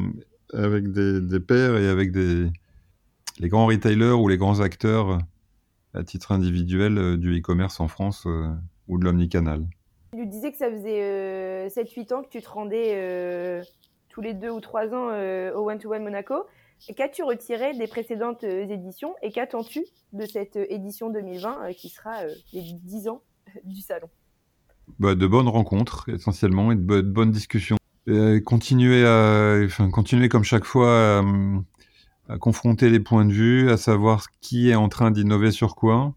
avec 0.55 0.91
des, 0.93 1.41
pairs 1.41 1.77
et 1.77 1.89
avec 1.89 2.15
les 2.15 3.49
grands 3.49 3.67
retailers 3.67 4.13
ou 4.13 4.29
les 4.29 4.39
grands 4.39 4.61
acteurs 4.61 5.19
à 5.95 6.05
titre 6.05 6.33
individuel 6.33 6.99
euh, 6.99 7.17
du 7.17 7.39
e-commerce 7.39 7.81
en 7.81 7.89
France 7.89 8.25
euh, 8.27 8.49
ou 8.89 8.99
de 8.99 9.05
l'omnicanal. 9.05 9.65
Tu 10.13 10.27
disais 10.27 10.53
que 10.53 10.59
ça 10.59 10.71
faisait 10.71 11.69
7-8 11.69 12.15
ans 12.15 12.23
que 12.23 12.31
tu 12.31 12.41
te 12.41 12.49
rendais 12.49 13.63
tous 14.09 14.23
les 14.23 14.33
deux 14.33 14.49
ou 14.49 14.61
trois 14.61 14.87
ans 14.95 15.09
au 15.55 15.71
One 15.71 15.79
to 15.79 15.93
One 15.93 16.03
Monaco. 16.03 16.47
Qu'as-tu 16.97 17.23
retiré 17.23 17.77
des 17.77 17.87
précédentes 17.87 18.43
éditions 18.43 19.15
et 19.21 19.31
qu'attends-tu 19.31 19.85
de 20.15 20.25
cette 20.25 20.57
édition 20.57 21.11
2020 21.11 21.75
qui 21.75 21.91
sera 21.91 22.25
les 22.55 22.63
10 22.63 23.09
ans 23.09 23.21
du 23.65 23.83
salon? 23.83 24.09
Bah, 24.99 25.15
De 25.15 25.27
bonnes 25.27 25.49
rencontres 25.49 26.09
essentiellement 26.09 26.73
et 26.73 26.77
de 26.77 27.03
bonnes 27.03 27.31
discussions 27.31 27.77
continuer 28.45 29.05
à, 29.05 29.59
enfin, 29.65 29.91
continuer 29.91 30.31
comme 30.31 30.45
chaque 30.45 30.65
fois 30.65 31.19
à, 31.19 31.23
confronter 32.41 32.91
les 32.91 33.01
points 33.01 33.25
de 33.25 33.33
vue, 33.33 33.71
à 33.71 33.77
savoir 33.77 34.27
qui 34.41 34.71
est 34.71 34.75
en 34.75 34.89
train 34.89 35.11
d'innover 35.11 35.51
sur 35.51 35.75
quoi, 35.75 36.15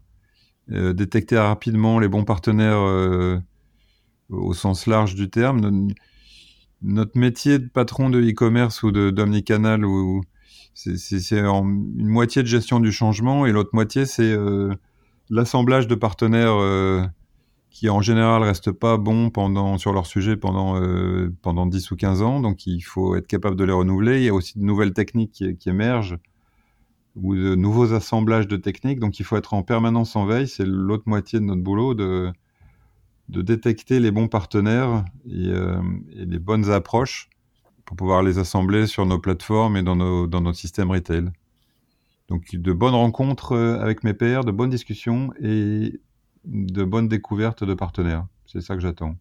détecter 0.68 1.38
rapidement 1.38 1.98
les 1.98 2.08
bons 2.08 2.24
partenaires 2.24 3.40
au 4.28 4.54
sens 4.54 4.86
large 4.86 5.14
du 5.14 5.30
terme. 5.30 5.88
Notre 6.82 7.18
métier 7.18 7.58
de 7.58 7.68
patron 7.68 8.10
de 8.10 8.20
e-commerce 8.20 8.82
ou 8.82 8.90
d'omnicanal, 8.90 9.84
ou 9.84 10.22
c'est 10.74 11.38
une 11.38 12.08
moitié 12.08 12.42
de 12.42 12.48
gestion 12.48 12.80
du 12.80 12.92
changement 12.92 13.46
et 13.46 13.52
l'autre 13.52 13.70
moitié 13.72 14.04
c'est 14.06 14.36
l'assemblage 15.30 15.86
de 15.86 15.94
partenaires 15.94 16.56
qui 17.72 17.88
en 17.88 18.02
général 18.02 18.42
restent 18.42 18.70
pas 18.70 18.98
bons 18.98 19.30
pendant, 19.30 19.78
sur 19.78 19.92
leur 19.94 20.06
sujet 20.06 20.36
pendant, 20.36 20.76
euh, 20.76 21.34
pendant 21.40 21.66
10 21.66 21.90
ou 21.90 21.96
15 21.96 22.20
ans, 22.22 22.40
donc 22.40 22.66
il 22.66 22.82
faut 22.82 23.16
être 23.16 23.26
capable 23.26 23.56
de 23.56 23.64
les 23.64 23.72
renouveler. 23.72 24.18
Il 24.18 24.24
y 24.24 24.28
a 24.28 24.34
aussi 24.34 24.58
de 24.58 24.64
nouvelles 24.64 24.92
techniques 24.92 25.32
qui, 25.32 25.68
émergent 25.68 26.18
ou 27.16 27.34
de 27.34 27.54
nouveaux 27.54 27.94
assemblages 27.94 28.46
de 28.46 28.56
techniques, 28.56 29.00
donc 29.00 29.18
il 29.18 29.24
faut 29.24 29.36
être 29.36 29.54
en 29.54 29.62
permanence 29.62 30.16
en 30.16 30.26
veille. 30.26 30.48
C'est 30.48 30.66
l'autre 30.66 31.04
moitié 31.06 31.40
de 31.40 31.44
notre 31.46 31.62
boulot 31.62 31.94
de, 31.94 32.30
de 33.30 33.42
détecter 33.42 34.00
les 34.00 34.10
bons 34.10 34.28
partenaires 34.28 35.04
et, 35.26 35.48
euh, 35.48 35.80
et, 36.14 36.26
les 36.26 36.38
bonnes 36.38 36.70
approches 36.70 37.30
pour 37.86 37.96
pouvoir 37.96 38.22
les 38.22 38.38
assembler 38.38 38.86
sur 38.86 39.06
nos 39.06 39.18
plateformes 39.18 39.78
et 39.78 39.82
dans 39.82 39.96
nos, 39.96 40.26
dans 40.26 40.42
notre 40.42 40.58
système 40.58 40.90
retail. 40.90 41.30
Donc 42.28 42.54
de 42.54 42.72
bonnes 42.72 42.94
rencontres 42.94 43.52
euh, 43.52 43.80
avec 43.80 44.04
mes 44.04 44.14
pairs, 44.14 44.44
de 44.44 44.52
bonnes 44.52 44.70
discussions 44.70 45.32
et 45.42 46.00
de 46.44 46.84
bonnes 46.84 47.08
découvertes 47.08 47.64
de 47.64 47.74
partenaires. 47.74 48.26
C'est 48.46 48.60
ça 48.60 48.74
que 48.74 48.80
j'attends. 48.80 49.14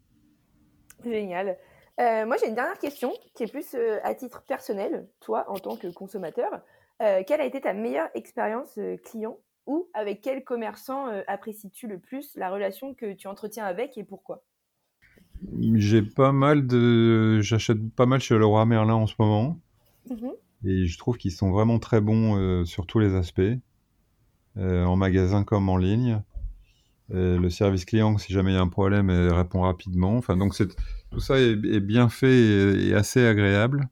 Génial. 1.03 1.57
Euh, 1.99 2.25
moi, 2.25 2.35
j'ai 2.39 2.47
une 2.47 2.55
dernière 2.55 2.79
question 2.79 3.13
qui 3.35 3.43
est 3.43 3.51
plus 3.51 3.75
euh, 3.75 3.99
à 4.03 4.15
titre 4.15 4.43
personnel. 4.47 5.07
Toi, 5.19 5.45
en 5.49 5.59
tant 5.59 5.75
que 5.75 5.87
consommateur, 5.87 6.61
euh, 7.01 7.23
quelle 7.25 7.41
a 7.41 7.45
été 7.45 7.61
ta 7.61 7.73
meilleure 7.73 8.09
expérience 8.15 8.79
client 9.05 9.37
ou 9.67 9.87
avec 9.93 10.21
quel 10.21 10.43
commerçant 10.43 11.05
apprécies-tu 11.27 11.87
le 11.87 11.99
plus 11.99 12.35
la 12.35 12.49
relation 12.49 12.95
que 12.95 13.13
tu 13.13 13.27
entretiens 13.27 13.65
avec 13.65 13.97
et 13.97 14.03
pourquoi? 14.03 14.43
J'ai 15.75 16.01
pas 16.01 16.31
mal 16.31 16.65
de. 16.65 17.39
J'achète 17.41 17.77
pas 17.95 18.07
mal 18.07 18.19
chez 18.19 18.35
Leroy 18.37 18.65
Merlin 18.65 18.95
en 18.95 19.07
ce 19.07 19.13
moment. 19.19 19.59
Mhm. 20.09 20.31
Et 20.65 20.85
je 20.87 20.97
trouve 20.97 21.17
qu'ils 21.17 21.31
sont 21.31 21.51
vraiment 21.51 21.77
très 21.77 22.01
bons 22.01 22.65
sur 22.65 22.87
tous 22.87 22.99
les 22.99 23.13
aspects, 23.15 23.41
en 24.55 24.95
magasin 24.95 25.43
comme 25.43 25.69
en 25.69 25.77
ligne. 25.77 26.21
Euh, 27.13 27.37
le 27.37 27.49
service 27.49 27.83
client, 27.85 28.17
si 28.17 28.31
jamais 28.31 28.51
il 28.51 28.55
y 28.55 28.57
a 28.57 28.61
un 28.61 28.69
problème, 28.69 29.09
répond 29.09 29.61
rapidement. 29.61 30.15
Enfin, 30.17 30.37
donc 30.37 30.55
tout 31.11 31.19
ça 31.19 31.39
est, 31.39 31.79
bien 31.79 32.09
fait 32.09 32.87
et, 32.87 32.93
assez 32.93 33.25
agréable. 33.25 33.89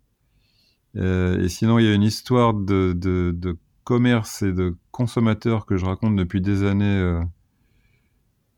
Euh, 0.96 1.44
et 1.44 1.50
sinon, 1.50 1.80
il 1.80 1.86
y 1.86 1.90
a 1.90 1.94
une 1.94 2.04
histoire 2.04 2.54
de, 2.54 3.58
commerce 3.84 4.44
et 4.44 4.54
de 4.54 4.76
consommateur 4.92 5.66
que 5.66 5.76
je 5.76 5.86
raconte 5.86 6.16
depuis 6.16 6.42
des 6.42 6.64
années, 6.64 7.20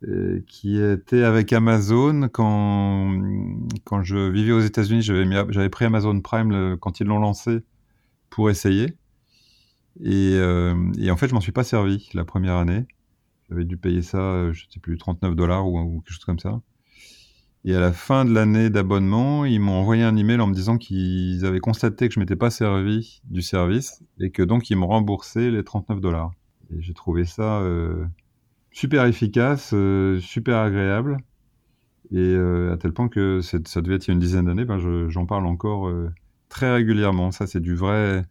euh, 0.07 0.39
qui 0.47 0.79
était 0.79 1.23
avec 1.23 1.53
Amazon 1.53 2.27
quand 2.27 3.11
quand 3.85 4.01
je 4.03 4.29
vivais 4.29 4.51
aux 4.51 4.59
États-Unis. 4.59 5.01
J'avais 5.01 5.69
pris 5.69 5.85
Amazon 5.85 6.19
Prime 6.21 6.77
quand 6.79 6.99
ils 6.99 7.07
l'ont 7.07 7.19
lancé 7.19 7.61
pour 8.29 8.49
essayer. 8.49 8.95
Et, 10.03 10.37
en 10.39 11.17
fait, 11.17 11.29
je 11.29 11.33
m'en 11.33 11.41
suis 11.41 11.51
pas 11.51 11.63
servi 11.63 12.09
la 12.13 12.25
première 12.25 12.57
année. 12.57 12.85
J'avais 13.51 13.65
dû 13.65 13.75
payer 13.75 14.01
ça, 14.01 14.17
euh, 14.17 14.53
je 14.53 14.65
ne 14.65 14.71
sais 14.71 14.79
plus, 14.79 14.97
39 14.97 15.35
dollars 15.35 15.67
ou, 15.67 15.99
quelque 15.99 16.13
chose 16.13 16.23
comme 16.23 16.39
ça. 16.39 16.61
Et 17.65 17.75
à 17.75 17.81
la 17.81 17.91
fin 17.91 18.23
de 18.23 18.33
l'année 18.33 18.69
d'abonnement, 18.69 19.43
ils 19.43 19.59
m'ont 19.59 19.73
envoyé 19.73 20.03
un 20.03 20.15
email 20.15 20.39
en 20.39 20.47
me 20.47 20.53
disant 20.53 20.77
qu'ils 20.77 21.45
avaient 21.45 21.59
constaté 21.59 22.07
que 22.07 22.13
je 22.13 22.19
m'étais 22.21 22.37
pas 22.37 22.49
servi 22.49 23.21
du 23.25 23.41
service 23.41 24.01
et 24.19 24.31
que 24.31 24.41
donc 24.41 24.69
ils 24.69 24.77
m'ont 24.77 24.87
remboursé 24.87 25.51
les 25.51 25.63
39 25.65 25.99
dollars. 25.99 26.31
Et 26.73 26.81
j'ai 26.81 26.93
trouvé 26.93 27.25
ça 27.25 27.59
euh, 27.59 28.05
super 28.71 29.05
efficace, 29.05 29.71
euh, 29.73 30.19
super 30.21 30.57
agréable. 30.57 31.17
Et 32.13 32.35
à 32.35 32.75
tel 32.77 32.91
point 32.91 33.07
que 33.07 33.39
ça 33.41 33.81
devait 33.81 33.95
être 33.95 34.07
il 34.07 34.09
y 34.09 34.11
a 34.11 34.13
une 34.15 34.19
dizaine 34.19 34.45
d'années, 34.45 34.65
ben 34.65 34.77
j'en 35.07 35.25
parle 35.25 35.45
encore 35.45 35.89
très 36.49 36.73
régulièrement. 36.73 37.31
Ça, 37.31 37.47
c'est 37.47 37.61
du 37.61 37.73
vrai, 37.73 38.25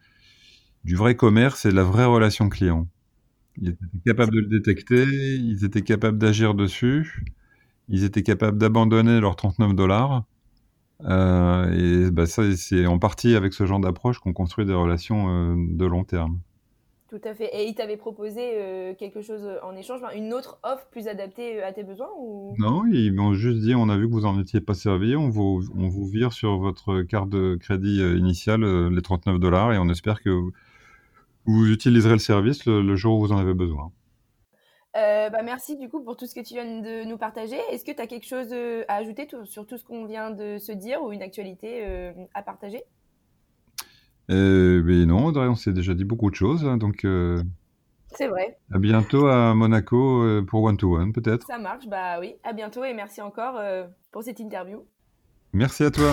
du 0.84 0.96
vrai 0.96 1.14
commerce 1.14 1.64
et 1.64 1.70
de 1.70 1.76
la 1.76 1.82
vraie 1.82 2.04
relation 2.04 2.50
client. 2.50 2.86
Ils 3.60 3.70
étaient 3.70 3.98
capables 4.06 4.32
de 4.32 4.40
le 4.40 4.46
détecter, 4.46 5.04
ils 5.04 5.64
étaient 5.64 5.82
capables 5.82 6.18
d'agir 6.18 6.54
dessus, 6.54 7.24
ils 7.88 8.04
étaient 8.04 8.22
capables 8.22 8.58
d'abandonner 8.58 9.20
leurs 9.20 9.36
39 9.36 9.74
dollars. 9.74 10.24
Euh, 11.04 12.06
et 12.06 12.10
bah, 12.10 12.26
ça, 12.26 12.42
c'est 12.56 12.86
en 12.86 12.98
partie 12.98 13.34
avec 13.34 13.52
ce 13.52 13.66
genre 13.66 13.80
d'approche 13.80 14.18
qu'on 14.18 14.32
construit 14.32 14.66
des 14.66 14.74
relations 14.74 15.28
euh, 15.28 15.54
de 15.56 15.86
long 15.86 16.04
terme. 16.04 16.40
Tout 17.08 17.20
à 17.24 17.34
fait. 17.34 17.50
Et 17.52 17.66
ils 17.66 17.74
t'avaient 17.74 17.96
proposé 17.96 18.40
euh, 18.40 18.94
quelque 18.94 19.20
chose 19.20 19.42
en 19.64 19.74
échange, 19.74 20.00
une 20.14 20.32
autre 20.32 20.60
offre 20.62 20.86
plus 20.92 21.08
adaptée 21.08 21.60
à 21.60 21.72
tes 21.72 21.82
besoins 21.82 22.10
ou... 22.16 22.54
Non, 22.58 22.84
ils 22.86 23.12
m'ont 23.12 23.34
juste 23.34 23.58
dit 23.58 23.74
on 23.74 23.88
a 23.88 23.96
vu 23.96 24.06
que 24.06 24.12
vous 24.12 24.20
n'en 24.20 24.38
étiez 24.38 24.60
pas 24.60 24.74
servi, 24.74 25.16
on 25.16 25.28
vous, 25.28 25.64
on 25.74 25.88
vous 25.88 26.06
vire 26.06 26.32
sur 26.32 26.58
votre 26.58 27.02
carte 27.02 27.28
de 27.28 27.56
crédit 27.56 28.00
initiale 28.16 28.88
les 28.88 29.02
39 29.02 29.40
dollars 29.40 29.72
et 29.72 29.78
on 29.78 29.88
espère 29.88 30.22
que 30.22 30.30
vous 31.50 31.70
utiliserez 31.70 32.12
le 32.12 32.18
service 32.18 32.64
le, 32.66 32.96
jour 32.96 33.18
où 33.18 33.20
vous 33.20 33.32
en 33.32 33.38
avez 33.38 33.54
besoin. 33.54 33.92
Euh, 34.96 35.30
bah 35.30 35.42
merci 35.44 35.76
du 35.76 35.88
coup 35.88 36.02
pour 36.02 36.16
tout 36.16 36.26
ce 36.26 36.34
que 36.34 36.40
tu 36.40 36.54
viens 36.54 36.80
de 36.80 37.04
nous 37.04 37.16
partager. 37.16 37.58
Est-ce 37.70 37.84
que 37.84 37.92
tu 37.92 38.02
as 38.02 38.08
quelque 38.08 38.26
chose 38.26 38.48
euh, 38.52 38.82
à 38.88 38.96
ajouter 38.96 39.28
sur 39.44 39.64
tout 39.64 39.78
ce 39.78 39.84
qu'on 39.84 40.04
vient 40.04 40.32
de 40.32 40.58
se 40.58 40.72
dire 40.72 41.00
ou 41.02 41.12
une 41.12 41.22
actualité 41.22 41.86
euh, 41.86 42.12
à 42.34 42.42
partager? 42.42 42.82
Mais 44.28 45.06
Non, 45.06 45.32
on 45.36 45.54
s'est 45.54 45.72
déjà 45.72 45.94
dit 45.94 46.04
beaucoup 46.04 46.30
de 46.30 46.36
choses. 46.36 46.64
Hein, 46.64 46.76
donc, 46.76 47.04
C'est 48.12 48.28
vrai. 48.28 48.58
À 48.72 48.78
bientôt 48.78 49.26
à 49.26 49.54
Monaco 49.54 50.42
pour 50.46 50.62
One 50.62 50.76
to 50.76 50.96
One 50.96 51.12
peut-être. 51.12 51.46
Ça 51.46 51.58
marche, 51.58 51.86
bah 51.88 52.20
oui. 52.20 52.34
À 52.44 52.52
bientôt 52.52 52.84
et 52.84 52.94
merci 52.94 53.20
encore 53.20 53.60
pour 54.12 54.22
cette 54.22 54.38
interview. 54.38 54.84
Merci 55.52 55.82
à 55.82 55.90
toi. 55.90 56.12